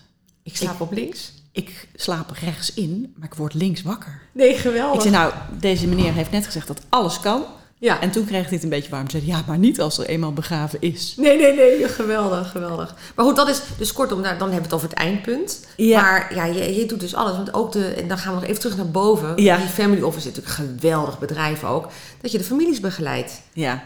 Ik 0.42 0.56
slaap 0.56 0.80
op 0.80 0.92
links. 0.92 1.32
Ik 1.52 1.88
slaap 1.94 2.30
rechts 2.30 2.74
in, 2.74 3.14
maar 3.16 3.26
ik 3.28 3.34
word 3.34 3.54
links 3.54 3.82
wakker. 3.82 4.20
Nee, 4.32 4.48
Ik 4.48 4.56
geweldig. 4.56 5.02
zei, 5.02 5.14
nou, 5.14 5.32
deze 5.58 5.86
meneer 5.86 6.12
heeft 6.12 6.30
net 6.30 6.44
gezegd 6.44 6.66
dat 6.66 6.80
alles 6.88 7.20
kan. 7.20 7.44
Ja. 7.78 8.00
En 8.00 8.10
toen 8.10 8.24
kreeg 8.24 8.44
hij 8.44 8.54
het 8.54 8.62
een 8.62 8.68
beetje 8.68 8.90
warm. 8.90 9.10
Zei 9.10 9.26
ja, 9.26 9.42
maar 9.46 9.58
niet 9.58 9.80
als 9.80 9.98
er 9.98 10.06
eenmaal 10.06 10.32
begraven 10.32 10.80
is. 10.80 11.14
Nee, 11.16 11.38
nee, 11.38 11.54
nee, 11.54 11.88
geweldig, 11.98 12.50
geweldig. 12.50 12.94
Maar 13.14 13.24
goed, 13.24 13.36
dat 13.36 13.48
is 13.48 13.60
dus 13.78 13.92
kortom, 13.92 14.20
nou, 14.20 14.38
dan 14.38 14.50
hebben 14.52 14.68
we 14.70 14.74
het 14.74 14.84
over 14.84 14.88
het 14.88 14.98
eindpunt. 14.98 15.66
Ja. 15.76 16.00
Maar 16.00 16.34
ja, 16.34 16.44
je, 16.44 16.74
je 16.74 16.86
doet 16.86 17.00
dus 17.00 17.14
alles. 17.14 17.36
Want 17.36 17.54
ook 17.54 17.72
de, 17.72 17.86
en 17.88 18.08
dan 18.08 18.18
gaan 18.18 18.34
we 18.34 18.40
nog 18.40 18.48
even 18.48 18.60
terug 18.60 18.76
naar 18.76 18.90
boven. 18.90 19.42
Ja. 19.42 19.56
Die 19.56 19.66
family 19.66 20.02
office 20.02 20.28
is 20.28 20.34
natuurlijk 20.34 20.58
een 20.58 20.78
geweldig 20.78 21.18
bedrijf 21.18 21.64
ook. 21.64 21.88
Dat 22.20 22.32
je 22.32 22.38
de 22.38 22.44
families 22.44 22.80
begeleidt. 22.80 23.40
Ja, 23.52 23.84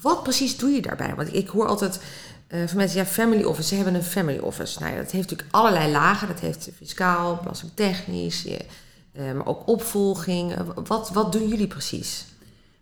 Wat 0.00 0.22
precies 0.22 0.56
doe 0.56 0.70
je 0.70 0.82
daarbij? 0.82 1.14
Want 1.16 1.34
ik 1.34 1.48
hoor 1.48 1.66
altijd 1.66 2.00
eh, 2.46 2.60
van 2.66 2.76
mensen, 2.76 2.98
ja, 2.98 3.06
family 3.06 3.42
office, 3.44 3.68
ze 3.68 3.74
hebben 3.74 3.94
een 3.94 4.02
family 4.02 4.38
office. 4.38 4.78
Nou 4.80 4.90
ja, 4.92 4.98
dat 4.98 5.10
heeft 5.10 5.30
natuurlijk 5.30 5.54
allerlei 5.56 5.90
lagen. 5.90 6.28
Dat 6.28 6.40
heeft 6.40 6.68
fiscaal, 6.76 7.38
belastingtechnisch, 7.42 8.46
eh, 8.46 9.32
maar 9.32 9.46
ook 9.46 9.62
opvolging. 9.68 10.52
Eh, 10.54 10.58
Wat, 10.86 11.10
wat 11.12 11.32
doen 11.32 11.48
jullie 11.48 11.66
precies? 11.66 12.24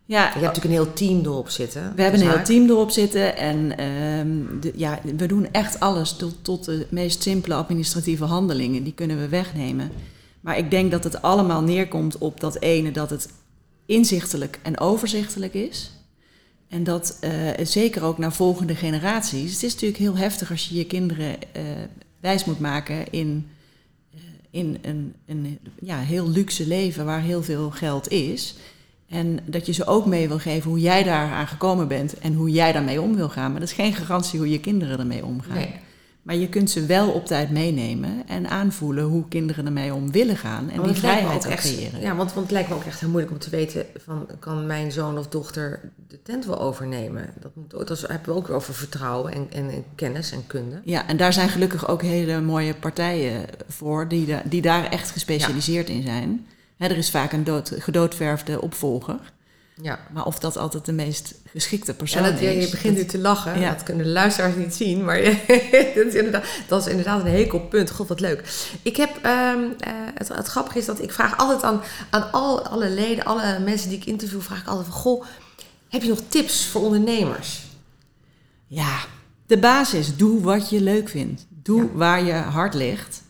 Ja 0.05 0.23
Je 0.23 0.23
hebt 0.23 0.41
natuurlijk 0.41 0.65
een 0.65 0.83
heel 0.83 0.93
team 0.93 1.19
erop 1.19 1.49
zitten. 1.49 1.93
we 1.95 2.01
hebben 2.01 2.19
een 2.19 2.25
heel 2.27 2.35
Zaak. 2.35 2.45
team 2.45 2.69
erop 2.69 2.91
zitten. 2.91 3.37
En 3.37 3.77
ehm, 3.77 4.59
de, 4.59 4.71
ja, 4.75 4.99
we 5.17 5.25
doen 5.25 5.47
echt 5.51 5.79
alles 5.79 6.15
tot, 6.15 6.35
tot 6.41 6.65
de 6.65 6.87
meest 6.89 7.21
simpele 7.21 7.55
administratieve 7.55 8.23
handelingen. 8.23 8.83
Die 8.83 8.93
kunnen 8.93 9.19
we 9.19 9.27
wegnemen. 9.27 9.91
Maar 10.41 10.57
ik 10.57 10.71
denk 10.71 10.91
dat 10.91 11.03
het 11.03 11.21
allemaal 11.21 11.61
neerkomt 11.61 12.17
op 12.17 12.39
dat 12.39 12.59
ene, 12.59 12.91
dat 12.91 13.09
het 13.09 13.29
inzichtelijk 13.85 14.59
en 14.63 14.79
overzichtelijk 14.79 15.53
is. 15.53 15.91
En 16.71 16.83
dat 16.83 17.17
eh, 17.19 17.31
zeker 17.63 18.03
ook 18.03 18.17
naar 18.17 18.33
volgende 18.33 18.75
generaties. 18.75 19.53
Het 19.53 19.63
is 19.63 19.73
natuurlijk 19.73 19.99
heel 19.99 20.17
heftig 20.17 20.51
als 20.51 20.69
je 20.69 20.75
je 20.75 20.85
kinderen 20.85 21.37
eh, 21.51 21.63
wijs 22.19 22.45
moet 22.45 22.59
maken 22.59 23.11
in, 23.11 23.47
eh, 24.13 24.19
in 24.49 24.77
een, 24.81 25.15
een 25.25 25.59
ja, 25.81 25.99
heel 25.99 26.29
luxe 26.29 26.67
leven 26.67 27.05
waar 27.05 27.21
heel 27.21 27.43
veel 27.43 27.71
geld 27.71 28.09
is. 28.09 28.55
En 29.11 29.39
dat 29.45 29.65
je 29.65 29.71
ze 29.71 29.85
ook 29.85 30.05
mee 30.05 30.27
wil 30.27 30.39
geven 30.39 30.69
hoe 30.69 30.79
jij 30.79 31.03
daaraan 31.03 31.47
gekomen 31.47 31.87
bent 31.87 32.19
en 32.19 32.33
hoe 32.33 32.49
jij 32.49 32.71
daarmee 32.71 33.01
om 33.01 33.15
wil 33.15 33.29
gaan. 33.29 33.51
Maar 33.51 33.59
dat 33.59 33.69
is 33.69 33.75
geen 33.75 33.93
garantie 33.93 34.39
hoe 34.39 34.49
je 34.49 34.59
kinderen 34.59 34.99
ermee 34.99 35.25
omgaan. 35.25 35.55
Nee. 35.55 35.73
Maar 36.21 36.35
je 36.35 36.49
kunt 36.49 36.69
ze 36.69 36.85
wel 36.85 37.09
op 37.09 37.25
tijd 37.25 37.49
meenemen 37.49 38.23
en 38.27 38.49
aanvoelen 38.49 39.03
hoe 39.03 39.27
kinderen 39.27 39.65
ermee 39.65 39.93
om 39.93 40.11
willen 40.11 40.37
gaan. 40.37 40.69
En 40.69 40.75
Want 40.75 40.87
die 40.87 40.97
vrijheid 40.97 41.45
ook 41.45 41.51
echt- 41.51 41.73
creëren. 41.75 42.01
Ja, 42.01 42.15
want, 42.15 42.33
want 42.33 42.45
het 42.45 42.51
lijkt 42.51 42.69
me 42.69 42.75
ook 42.75 42.83
echt 42.83 42.99
heel 42.99 43.09
moeilijk 43.09 43.33
om 43.33 43.39
te 43.39 43.49
weten 43.49 43.85
van 44.05 44.27
kan 44.39 44.65
mijn 44.65 44.91
zoon 44.91 45.17
of 45.17 45.27
dochter 45.27 45.91
de 46.07 46.21
tent 46.23 46.45
wel 46.45 46.59
overnemen. 46.59 47.29
Dat, 47.39 47.51
moet, 47.55 47.87
dat 47.87 48.01
hebben 48.01 48.29
we 48.33 48.39
ook 48.39 48.47
weer 48.47 48.55
over 48.55 48.73
vertrouwen 48.73 49.33
en, 49.33 49.47
en, 49.51 49.69
en 49.69 49.83
kennis 49.95 50.31
en 50.31 50.47
kunde. 50.47 50.81
Ja, 50.85 51.07
en 51.07 51.17
daar 51.17 51.33
zijn 51.33 51.49
gelukkig 51.49 51.87
ook 51.87 52.01
hele 52.01 52.41
mooie 52.41 52.73
partijen 52.73 53.45
voor 53.67 54.07
die, 54.07 54.25
da- 54.25 54.43
die 54.45 54.61
daar 54.61 54.85
echt 54.89 55.11
gespecialiseerd 55.11 55.89
in 55.89 56.01
zijn. 56.03 56.45
Er 56.89 56.97
is 56.97 57.09
vaak 57.09 57.31
een 57.31 57.43
dood, 57.43 57.71
gedoodverfde 57.77 58.61
opvolger. 58.61 59.19
Ja. 59.81 59.99
Maar 60.13 60.25
of 60.25 60.39
dat 60.39 60.57
altijd 60.57 60.85
de 60.85 60.91
meest 60.91 61.33
geschikte 61.51 61.93
persoon 61.93 62.23
En 62.23 62.31
dat, 62.31 62.39
je, 62.39 62.55
is. 62.55 62.65
je 62.65 62.71
begint 62.71 62.97
nu 62.97 63.05
te 63.05 63.17
lachen. 63.19 63.59
Ja. 63.59 63.69
Dat 63.69 63.83
kunnen 63.83 64.05
de 64.05 64.11
luisteraars 64.11 64.55
niet 64.55 64.73
zien. 64.73 65.03
Maar 65.05 65.21
dat, 65.95 66.05
is 66.05 66.13
inderdaad, 66.13 66.45
dat 66.67 66.81
is 66.85 66.87
inderdaad 66.91 67.19
een 67.21 67.31
hekelpunt. 67.31 67.91
God, 67.91 68.07
wat 68.07 68.19
leuk. 68.19 68.43
Ik 68.81 68.95
heb, 68.97 69.09
ehm, 69.21 69.59
eh, 69.79 69.91
het, 70.13 70.27
het 70.27 70.47
grappige 70.47 70.77
is 70.77 70.85
dat 70.85 71.01
ik 71.01 71.11
vraag 71.11 71.37
altijd 71.37 71.63
aan, 71.63 71.81
aan 72.09 72.31
al, 72.31 72.61
alle 72.65 72.89
leden, 72.89 73.25
alle 73.25 73.59
mensen 73.59 73.89
die 73.89 73.97
ik 73.97 74.05
interview, 74.05 74.41
vraag 74.41 74.61
ik 74.61 74.67
altijd 74.67 74.87
van... 74.87 74.95
Goh, 74.95 75.25
heb 75.89 76.01
je 76.01 76.09
nog 76.09 76.21
tips 76.27 76.65
voor 76.65 76.81
ondernemers? 76.81 77.61
Ja, 78.67 78.99
de 79.45 79.57
basis. 79.57 80.15
Doe 80.15 80.41
wat 80.41 80.69
je 80.69 80.81
leuk 80.81 81.09
vindt. 81.09 81.45
Doe 81.49 81.81
Ja. 81.81 81.87
waar 81.93 82.23
je 82.23 82.33
hart 82.33 82.73
ligt. 82.73 83.20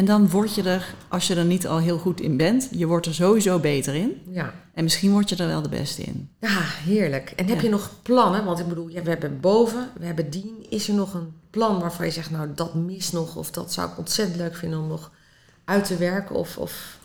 En 0.00 0.06
dan 0.06 0.28
word 0.28 0.54
je 0.54 0.62
er, 0.62 0.94
als 1.08 1.26
je 1.26 1.34
er 1.34 1.44
niet 1.44 1.66
al 1.66 1.78
heel 1.78 1.98
goed 1.98 2.20
in 2.20 2.36
bent, 2.36 2.68
je 2.70 2.86
wordt 2.86 3.06
er 3.06 3.14
sowieso 3.14 3.58
beter 3.58 3.94
in. 3.94 4.12
Ja. 4.30 4.54
En 4.74 4.82
misschien 4.84 5.10
word 5.10 5.28
je 5.28 5.36
er 5.36 5.46
wel 5.46 5.62
de 5.62 5.68
beste 5.68 6.02
in. 6.02 6.28
Ja, 6.40 6.60
heerlijk. 6.84 7.32
En 7.36 7.46
heb 7.46 7.56
Ja. 7.56 7.62
je 7.62 7.68
nog 7.68 7.90
plannen? 8.02 8.44
Want 8.44 8.58
ik 8.58 8.68
bedoel, 8.68 8.88
ja, 8.88 9.02
we 9.02 9.08
hebben 9.10 9.40
boven, 9.40 9.88
we 9.98 10.06
hebben 10.06 10.30
dien. 10.30 10.66
Is 10.68 10.88
er 10.88 10.94
nog 10.94 11.14
een 11.14 11.32
plan 11.50 11.80
waarvan 11.80 12.06
je 12.06 12.12
zegt, 12.12 12.30
nou, 12.30 12.48
dat 12.54 12.74
mist 12.74 13.12
nog... 13.12 13.36
of 13.36 13.50
dat 13.50 13.72
zou 13.72 13.90
ik 13.90 13.98
ontzettend 13.98 14.38
leuk 14.38 14.56
vinden 14.56 14.78
om 14.78 14.88
nog 14.88 15.10
uit 15.64 15.84
te 15.84 15.96
werken? 15.96 16.34
Of, 16.34 16.56
of... 16.56 16.98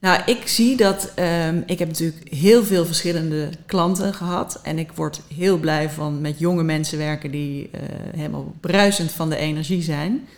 Nou, 0.00 0.22
ik 0.26 0.46
zie 0.48 0.76
dat. 0.76 1.12
ehm, 1.14 1.62
ik 1.66 1.78
heb 1.78 1.88
natuurlijk 1.88 2.28
heel 2.32 2.64
veel 2.64 2.84
verschillende 2.86 3.48
klanten 3.66 4.14
gehad. 4.14 4.60
En 4.62 4.78
ik 4.78 4.92
word 4.92 5.20
heel 5.34 5.58
blij 5.58 5.90
van 5.90 6.20
met 6.20 6.38
jonge 6.38 6.62
mensen 6.62 6.98
werken 6.98 7.30
die 7.30 7.70
eh, 7.70 7.80
helemaal 8.16 8.54
bruisend 8.60 9.12
van 9.12 9.28
de 9.30 9.36
energie 9.36 9.82
zijn. 9.82 10.28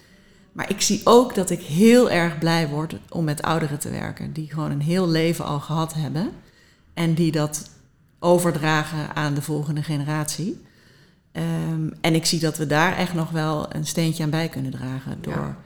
Maar 0.53 0.71
ik 0.71 0.81
zie 0.81 1.01
ook 1.05 1.35
dat 1.35 1.51
ik 1.51 1.61
heel 1.61 2.11
erg 2.11 2.39
blij 2.39 2.69
word 2.69 2.97
om 3.09 3.25
met 3.25 3.43
ouderen 3.43 3.79
te 3.79 3.91
werken. 3.91 4.33
Die 4.33 4.51
gewoon 4.51 4.71
een 4.71 4.81
heel 4.83 5.09
leven 5.09 5.45
al 5.45 5.61
gehad 5.61 5.95
hebben. 5.95 6.31
En 6.95 7.15
die 7.15 7.33
dat 7.33 7.71
overdragen 8.19 9.15
aan 9.17 9.35
de 9.35 9.43
volgende 9.43 9.83
generatie. 9.83 10.65
Ehm, 11.33 11.89
en 12.01 12.15
ik 12.15 12.27
zie 12.27 12.41
dat 12.41 12.57
we 12.57 12.67
daar 12.67 12.97
echt 12.97 13.15
nog 13.15 13.31
wel 13.31 13.67
een 13.75 13.87
steentje 13.87 14.23
aan 14.23 14.31
bij 14.31 14.49
kunnen 14.49 14.71
dragen. 14.71 15.19
Door 15.21 15.33
Ja. 15.33 15.57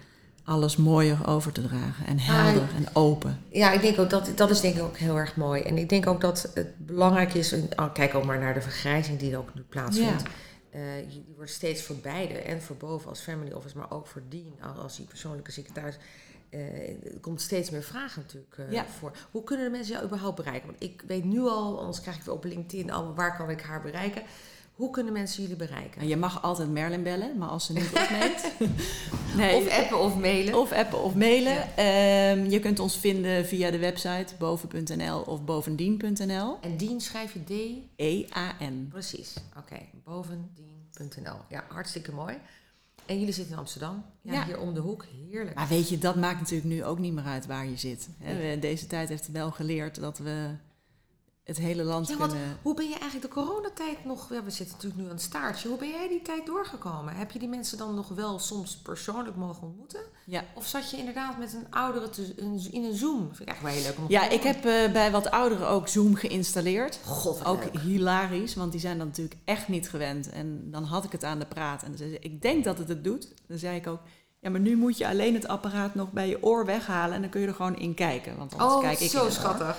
alles 0.45 0.77
mooier 0.77 1.27
over 1.27 1.53
te 1.53 1.63
dragen. 1.63 2.07
En 2.07 2.19
helder 2.19 2.69
en 2.77 2.87
open. 2.93 3.39
Ja, 3.51 3.73
ik 3.73 3.81
denk 3.81 3.99
ook 3.99 4.11
dat 4.11 4.31
dat 4.37 4.51
is 4.51 4.61
denk 4.61 4.77
ik 4.77 4.83
ook 4.83 4.97
heel 4.97 5.17
erg 5.19 5.37
mooi. 5.37 5.63
En 5.63 5.79
ik 5.79 5.89
denk 5.89 6.07
ook 6.07 6.21
dat 6.21 6.51
het 6.55 6.69
belangrijk 6.79 7.35
is, 7.35 7.53
en, 7.53 7.69
oh, 7.77 7.93
kijk 7.93 8.15
ook 8.15 8.25
maar 8.25 8.39
naar 8.39 8.55
de 8.55 8.61
vergrijzing 8.61 9.19
die 9.19 9.33
er 9.33 9.39
ook 9.39 9.55
nu 9.55 9.63
plaatsvindt. 9.69 10.23
Eh, 10.75 11.11
je- 11.13 11.23
wordt 11.37 11.51
steeds 11.51 11.83
voor 11.83 11.97
beide 11.97 12.35
en 12.39 12.63
voor 12.63 12.77
boven 12.77 13.09
als 13.09 13.21
family 13.21 13.53
office, 13.53 13.79
maar 13.79 13.91
ook 13.91 14.07
voor 14.07 14.23
al- 14.61 14.75
als 14.83 14.97
die 14.97 15.07
persoonlijke 15.07 15.51
secretaris. 15.51 15.97
eh, 16.51 16.89
er 16.89 17.19
komt 17.21 17.41
steeds 17.41 17.71
meer 17.71 17.83
vragen 17.83 18.23
natuurlijk 18.23 18.59
eh, 18.59 18.73
Ja. 18.73 18.87
voor. 18.87 19.13
Hoe 19.31 19.45
kunnen 19.45 19.65
de 19.65 19.71
mensen 19.71 19.93
jou 19.93 20.05
überhaupt 20.07 20.37
bereiken? 20.37 20.67
Want 20.69 20.83
ik 20.83 21.03
weet 21.07 21.25
nu 21.25 21.41
al, 21.41 21.79
anders 21.79 22.01
krijg 22.01 22.17
ik 22.17 22.23
weer 22.23 22.35
op 22.35 22.45
LinkedIn 22.45 22.91
allemaal 22.91 23.15
waar 23.15 23.37
kan 23.37 23.51
ik 23.51 23.61
haar 23.61 23.83
bereiken. 23.83 24.23
Hoe 24.75 24.91
kunnen 24.91 25.13
mensen 25.13 25.43
jullie 25.43 25.57
bereiken? 25.57 26.01
En 26.01 26.09
je 26.09 26.17
mag 26.17 26.43
altijd 26.43 26.71
Merlin 26.71 27.03
bellen, 27.03 27.39
maar 27.39 27.49
als 27.49 27.67
ze 27.67 27.73
niet 27.73 27.87
opneemt. 28.03 28.53
nee, 29.37 29.57
Of 29.57 29.69
appen 29.69 29.99
of 30.01 30.17
mailen. 30.19 30.55
of 30.61 30.73
appen 30.73 31.03
of 31.03 31.15
mailen. 31.15 31.77
Ehm, 31.77 32.51
je 32.51 32.61
kunt 32.61 32.79
ons 32.79 32.97
vinden 32.99 33.47
via 33.47 33.71
de 33.71 33.79
website 33.79 34.27
boven.nl 34.39 35.21
of 35.21 35.45
bovendien.nl. 35.45 36.59
En 36.61 36.77
Dean 36.77 37.01
schrijf 37.01 37.33
je 37.33 37.45
D. 37.45 37.51
E 37.51 37.83
E-A-N. 37.97 38.87
Precies, 38.91 39.35
oké. 39.59 39.77
Bovendien.nl. 40.05 41.37
Ja, 41.49 41.65
hartstikke 41.69 42.13
mooi. 42.13 42.35
En 43.07 43.19
jullie 43.19 43.35
zitten 43.35 43.53
in 43.53 43.59
Amsterdam. 43.59 44.05
Ja, 44.23 44.33
Ja. 44.33 44.45
hier 44.45 44.61
om 44.61 44.75
de 44.75 44.81
hoek. 44.81 45.05
Heerlijk. 45.31 45.57
Maar 45.57 45.69
weet 45.69 45.89
je, 45.89 45.99
dat 45.99 46.17
maakt 46.17 46.41
natuurlijk 46.41 46.69
nu 46.69 46.85
ook 46.85 46.99
niet 46.99 47.13
meer 47.13 47.25
uit 47.25 47.47
waar 47.47 47.67
je 47.67 47.77
zit. 47.77 48.09
Deze 48.61 48.87
tijd 48.87 49.09
heeft 49.09 49.31
wel 49.31 49.51
geleerd 49.51 50.01
dat 50.01 50.19
we 50.19 50.49
het 51.45 51.57
hele 51.59 51.83
land 51.83 52.09
Ja, 52.09 52.17
kunnen... 52.17 52.59
hoe 52.63 52.75
ben 52.75 52.89
je 52.89 52.99
eigenlijk 52.99 53.35
de 53.35 53.41
coronatijd 53.41 54.05
nog... 54.05 54.33
Ja, 54.33 54.43
we 54.45 54.51
zitten 54.51 54.75
natuurlijk 54.75 55.03
nu 55.03 55.09
aan 55.09 55.15
het 55.15 55.23
staartje. 55.25 55.69
Hoe 55.69 55.79
ben 55.79 55.89
jij 55.89 56.09
die 56.09 56.23
tijd 56.23 56.47
doorgekomen? 56.47 57.15
Heb 57.17 57.31
je 57.31 57.39
die 57.39 57.49
mensen 57.49 57.79
dan 57.79 57.95
nog 57.95 58.09
wel 58.09 58.39
soms 58.39 58.77
persoonlijk 58.77 59.37
mogen 59.37 59.63
ontmoeten? 59.63 60.01
Ja. 60.27 60.45
Of 60.55 60.67
zat 60.67 60.91
je 60.91 60.97
inderdaad 60.97 61.39
met 61.39 61.53
een 61.53 61.67
oudere 61.71 62.11
te- 62.11 62.35
in 62.71 62.85
een 62.85 62.95
Zoom? 62.97 63.27
Vind 63.35 63.41
ik 63.41 63.49
echt 63.49 63.63
wel 63.63 63.71
heel 63.73 63.83
leuk 63.83 63.99
om 63.99 64.05
Ja, 64.09 64.29
ik 64.29 64.43
heb 64.43 64.65
eh, 64.65 64.93
bij 64.93 65.11
wat 65.11 65.31
ouderen 65.31 65.69
ook 65.69 65.89
Zoom 65.89 66.15
geïnstalleerd. 66.15 66.99
God, 67.05 67.45
Ook 67.45 67.65
leuk. 67.65 67.83
hilarisch, 67.83 68.55
want 68.55 68.73
die 68.73 68.81
zijn 68.81 68.99
dan 68.99 69.07
natuurlijk 69.07 69.37
echt 69.45 69.69
niet 69.69 69.89
gewend. 69.91 70.31
En 70.31 70.71
dan 70.71 70.85
had 70.85 71.05
ik 71.05 71.13
het 71.13 71.25
aan 71.25 71.39
de 71.39 71.47
praat. 71.47 71.83
En 71.83 71.89
dan 71.89 71.99
zei 71.99 72.11
ze, 72.11 72.19
ik 72.19 72.43
denk 72.43 72.65
dat 72.65 72.79
het 72.79 72.89
het 72.89 73.05
doet. 73.05 73.33
Dan 73.49 73.59
zei 73.59 73.77
ik 73.77 73.87
ook, 73.87 74.01
ja, 74.41 74.51
maar 74.51 74.61
nu 74.61 74.77
moet 74.77 74.99
je 74.99 75.09
alleen 75.09 75.35
het 75.35 75.49
apparaat 75.49 75.95
nog 75.95 76.13
bij 76.13 76.29
je 76.29 76.43
oor 76.43 76.65
weghalen. 76.67 77.15
En 77.15 77.21
dan 77.21 77.31
kun 77.31 77.41
je 77.41 77.47
er 77.47 77.55
gewoon 77.55 77.77
in 77.79 77.95
kijken. 77.95 78.37
Want 78.37 78.53
anders 78.53 78.75
Oh, 78.75 78.81
kijk 78.81 79.01
ik 79.01 79.11
zo 79.11 79.27
in 79.27 79.33
oor. 79.33 79.75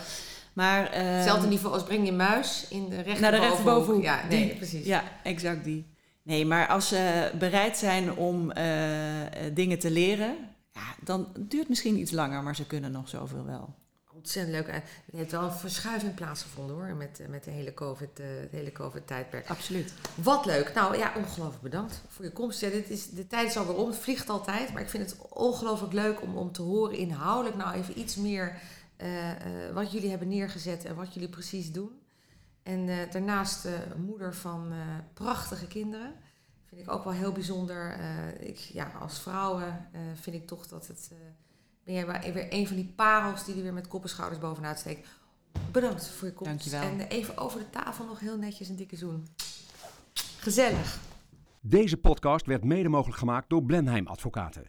Maar, 0.56 0.90
ehm, 0.92 1.06
Hetzelfde 1.06 1.48
niveau 1.48 1.74
als 1.74 1.84
breng 1.84 2.06
je 2.06 2.12
muis 2.12 2.66
in 2.70 2.90
de 2.90 2.96
rechter 3.02 3.22
naar 3.22 3.32
de 3.32 3.38
rechterbovenhoek. 3.38 4.04
Ja, 4.04 4.22
nee, 4.30 4.48
Die- 4.48 4.56
precies. 4.56 4.86
Ja, 4.86 5.04
exact 5.24 5.64
die. 5.64 5.94
Nee, 6.24 6.46
maar 6.46 6.68
als 6.68 6.88
ze 6.88 7.32
bereid 7.40 7.78
zijn 7.78 8.16
om 8.16 8.52
eh, 8.52 9.22
eh, 9.22 9.56
dingen 9.56 9.80
te 9.80 9.92
leren, 9.92 10.36
ja, 10.72 10.96
dan 11.04 11.28
duurt 11.38 11.60
het 11.60 11.70
misschien 11.70 12.00
iets 12.00 12.12
langer, 12.12 12.44
maar 12.44 12.56
ze 12.56 12.66
kunnen 12.66 12.92
nog 12.92 13.10
zoveel 13.10 13.46
wel. 13.46 13.74
Ontzettend 14.14 14.56
leuk. 14.56 14.68
Er 14.68 14.84
heeft 15.16 15.32
wel 15.32 15.44
een 15.44 15.52
verschuiving 15.52 16.14
plaatsgevonden 16.14 16.76
hoor, 16.76 16.96
met, 16.96 17.20
eh, 17.20 17.28
met 17.28 17.44
de 17.44 17.52
hele 17.52 17.74
COVID, 17.74 18.10
het 18.18 18.52
hele 18.52 18.72
COVID-tijdperk. 18.72 19.50
Absoluut. 19.50 19.94
Wat 20.16 20.46
leuk. 20.46 20.72
Nou 20.76 20.98
ja, 20.98 21.14
ongelooflijk 21.18 21.62
bedankt 21.64 22.02
voor 22.08 22.26
je 22.26 22.32
komst. 22.32 22.60
Ja, 22.60 22.70
dit 22.70 22.90
is, 22.90 23.10
de 23.10 23.28
tijd 23.28 23.50
is 23.50 23.58
alweer 23.58 23.76
om, 23.76 23.88
het 23.88 23.98
vliegt 23.98 24.30
altijd. 24.30 24.74
Maar 24.74 24.82
ik 24.82 24.90
vind 24.90 25.10
het 25.10 25.18
ongelooflijk 25.30 25.94
leuk 25.94 26.22
om, 26.22 26.38
om 26.38 26.52
te 26.52 26.62
horen 26.62 26.98
inhoudelijk 26.98 27.58
nou 27.58 27.76
even 27.76 28.00
iets 28.00 28.16
meer 28.16 28.58
wat 29.74 29.92
jullie 29.92 30.10
hebben 30.10 30.28
neergezet 30.28 30.86
en 30.86 30.96
wat 30.96 31.14
jullie 31.14 31.30
precies 31.30 31.72
doen. 31.72 31.92
En 32.64 32.90
eh, 32.90 33.12
daarnaast 33.12 33.66
eh, 33.66 33.74
moeder 33.98 34.36
van 34.36 34.72
eh, 34.72 34.78
prachtige 35.14 35.68
kinderen. 35.68 36.14
Vind 36.66 36.82
ik 36.82 36.92
ook 36.92 37.04
wel 37.04 37.14
heel 37.14 37.32
bijzonder. 37.32 37.92
Eh, 37.92 38.48
ik, 38.50 38.58
ja, 38.58 38.92
als 39.00 39.20
vrouwen 39.20 39.88
eh, 39.92 40.02
vind 40.16 40.36
ik 40.36 40.48
toch 40.48 40.68
dat 40.68 40.88
het... 40.88 41.10
eh, 41.12 41.18
ben 41.84 41.94
jij 41.94 42.34
weer 42.34 42.48
een 42.50 42.68
van 42.68 42.75
die 42.75 42.94
parels 42.96 43.46
die 43.46 43.56
er 43.56 43.62
weer 43.62 43.74
met 43.74 43.88
kop 43.88 44.04
en 44.04 44.10
schouders 44.10 44.40
bovenuit 44.40 44.80
steekt. 44.80 45.08
Bedankt 45.72 46.08
voor 46.08 46.28
je 46.28 46.34
komst. 46.34 46.52
Dankjewel. 46.52 46.82
En 46.82 47.10
eh, 47.10 47.18
even 47.18 47.38
over 47.38 47.60
de 47.60 47.70
tafel 47.70 48.06
nog 48.06 48.20
heel 48.20 48.38
netjes 48.38 48.70
een 48.70 48.75
dikke 48.75 48.96
zoen. 48.96 49.28
Gezellig. 50.40 51.00
Deze 51.62 51.98
podcast 51.98 52.46
werd 52.46 52.64
mede 52.64 52.90
mogelijk 52.90 53.20
gemaakt 53.20 53.50
door 53.50 53.64
Blenheim 53.64 54.08
Advocaten. 54.08 54.66